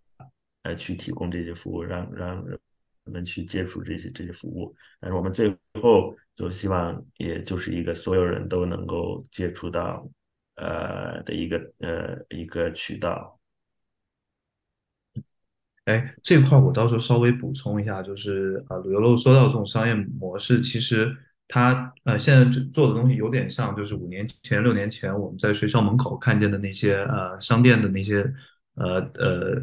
[0.64, 2.60] 呃去提供这些服务，让让人
[3.06, 4.76] 们去接触这些这些服务。
[5.00, 5.50] 但是我们最
[5.82, 10.08] 后就希望，也就是一个所有人都能够接触到
[10.56, 13.38] 呃的一个呃一个渠道。
[15.86, 21.12] 哎，这块我到时候稍微补充一下，就是啊，鲁油肉说到这种商业模式，其实
[21.54, 28.24] 他呃现在做的东西有点像，就是五年前、六年前我们在学校门口看见的那些呃商店的那些
[28.76, 29.60] 呃呃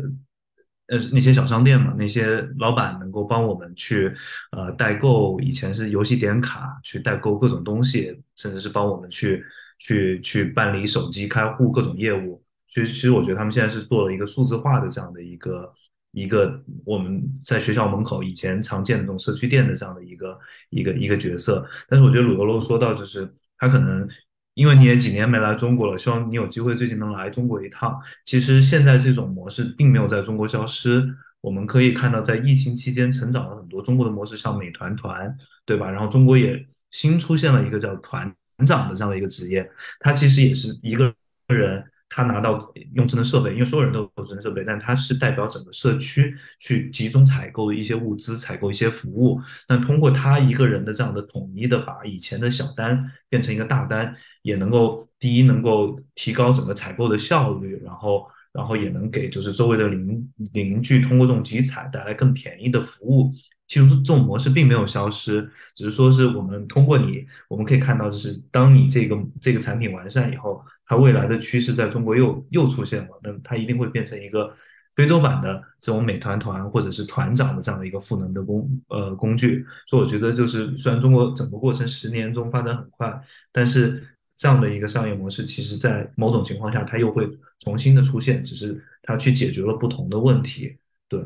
[0.89, 4.12] 呃那些小商店嘛，那些老板能够帮我们去
[4.53, 9.43] 呃代购，以前是游戏点卡去代购各种东西，甚至是帮我们去
[9.78, 12.45] 去去办理手机开户各种业务。
[12.66, 15.72] 其实其实我觉得他们现在是做了一个数字化的这样的一个。
[16.19, 20.39] 一个我们在学校门口以前常见的这种社区店的这样的一个
[20.71, 24.09] 一个一个角色，但是我觉得鲁油肉说到就是他可能
[24.55, 27.97] 因为你也几年没来中国了，希望你有机会最近能来中国一趟。
[28.25, 31.09] 其实现在这种模式并没有在中国消失，
[31.41, 35.33] 我们可以看到在疫情期间成长了很多中国的模式，像美团团，
[35.64, 35.89] 对吧？
[35.89, 38.35] 然后中国也新出现了一个叫团
[38.66, 41.14] 长的这样的一个职业，他其实也是一个
[41.47, 41.85] 人。
[42.11, 49.41] 他拿到用智能设备，因为所有人都有智能设备，但他是代表整个社区去集中采购一些物资、采购一些服务。
[49.69, 63.31] 那通过他一个人的这样的统一的，把以前的小单变成一个大单，也能够第一能够提高整个采购的效率，然后然后也能给就是周围的邻邻居通过这种集采带来更便宜的服务。
[63.69, 70.61] 其实这种模式并没有消失，只是说是我们通过你，我们可以看到，就是当你这个这个产品完善以后。
[70.91, 74.51] 它未来的趋势在中国又又出现了，那它一定会变成一个
[74.97, 79.66] 非洲版的这种美团团或者是团长的这样的一个赋能的工呃工具。
[79.87, 84.03] 所以我觉得就是虽然中国整个过程十年中发展很快，但是
[84.39, 90.75] 这样的一个商业模式，其实在某种情况下它又会重新的出现，只是它去解决了不同的问题。
[91.07, 91.21] 对，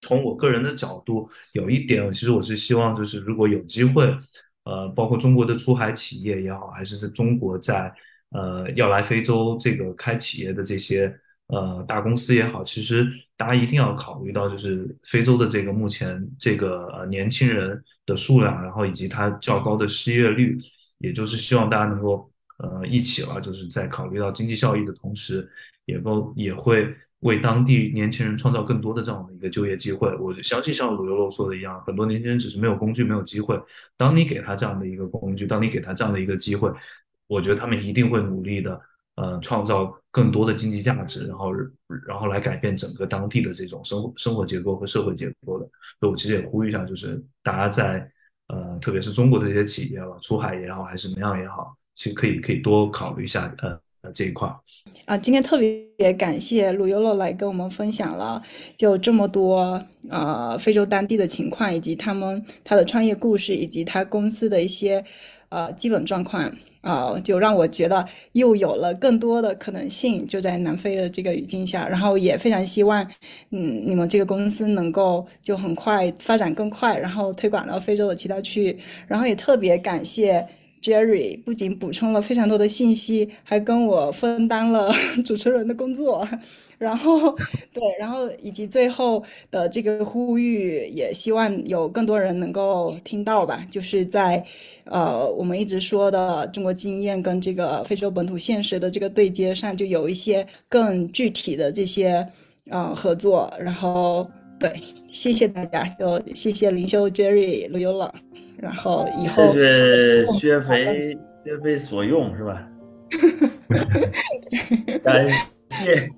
[0.00, 4.04] 从我个人的角度，有一点其实我是希望就是如果有机会，
[4.64, 7.94] 呃，包括中国的出海企业也好，还是在中国在。
[8.30, 11.10] 呃，要来非洲这个开企业的这些
[11.46, 20.58] 呃大公司也好，其实大家一定要考虑到，就是非洲的这个目前这个呃年轻人的数量，然后以及它较高的失业率，
[20.98, 22.28] 也就是希望大家能够
[22.58, 25.48] 呃一起了，就是在考虑到经济效益的同时，
[25.84, 30.14] 也够也会为当地年轻人创造更多的这样的一个就业机会。
[30.16, 33.60] 我相信像鲁油肉说的一样，很多年轻人只是没有工具，没有机会。
[33.96, 36.70] 当你给他这样的一个工具，当你给他这样的一个机会。
[37.28, 38.80] 我觉得他们一定会努力的，
[39.16, 41.50] 呃，创造更多的经济价值，然后，
[42.06, 45.68] 然后来改变整个当地的这种生活生活结构和社会结构的。
[45.98, 48.08] 所以，我其实也呼吁一下，就是大家在，
[48.46, 53.76] 呃，特别是中国的一些企业吧，出海也好，还是怎么样也好，其实可以可以多考虑一下，呃，
[54.12, 54.48] 这一块。
[55.04, 58.42] 啊，今天特别感谢鲁优乐来跟我们分享了
[58.76, 65.04] 就这么多，呃，非洲当地的情况，以及他们他的创业故事，以及他公司的一些，
[65.48, 66.52] 呃，基本状况。
[66.82, 73.02] 啊，就让我觉得又有了更多的可能性，就在南非的这个语境下，然后也非常希望，
[73.50, 78.78] 嗯，你们这个公司能够就很快发展更快，然后推广到非洲的其他区域，
[79.08, 80.46] 然后也特别感谢
[80.82, 84.92] Jerry，不仅补充了非常多的信息，还跟我分担了
[85.24, 86.26] 主持人的工作。
[86.78, 87.34] 然后，
[87.72, 93.66] 对，然后以及最后的这个呼吁，也希望有更多人能够听到吧。
[93.70, 94.44] 就是在，
[94.84, 102.26] 呃，我们一直说的中国经验跟这个非洲本土现实的这个对接上，就有一些更具体的这些，
[102.68, 103.50] 呃，合作。
[103.58, 104.70] 然后，对，
[105.08, 108.14] 谢谢大家，就谢谢林修 Jerry 陆游了。
[108.58, 112.68] 然后以后谢谢薛飞，薛飞所用是吧？
[115.04, 115.28] 感
[115.70, 116.10] 谢。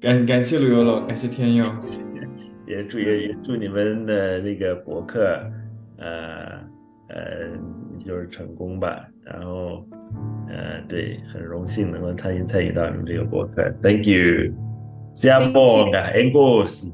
[0.00, 1.64] 感感谢旅游了，感谢天佑，
[2.66, 5.38] 也祝也也祝你们的这个博客，
[5.98, 6.58] 呃
[7.08, 7.50] 呃，
[8.04, 9.06] 就是成功吧。
[9.22, 9.84] 然后，
[10.48, 14.52] 呃，对，很荣幸能够参与参与到你们这个博客，Thank you，
[15.12, 16.90] 下播的 Angles。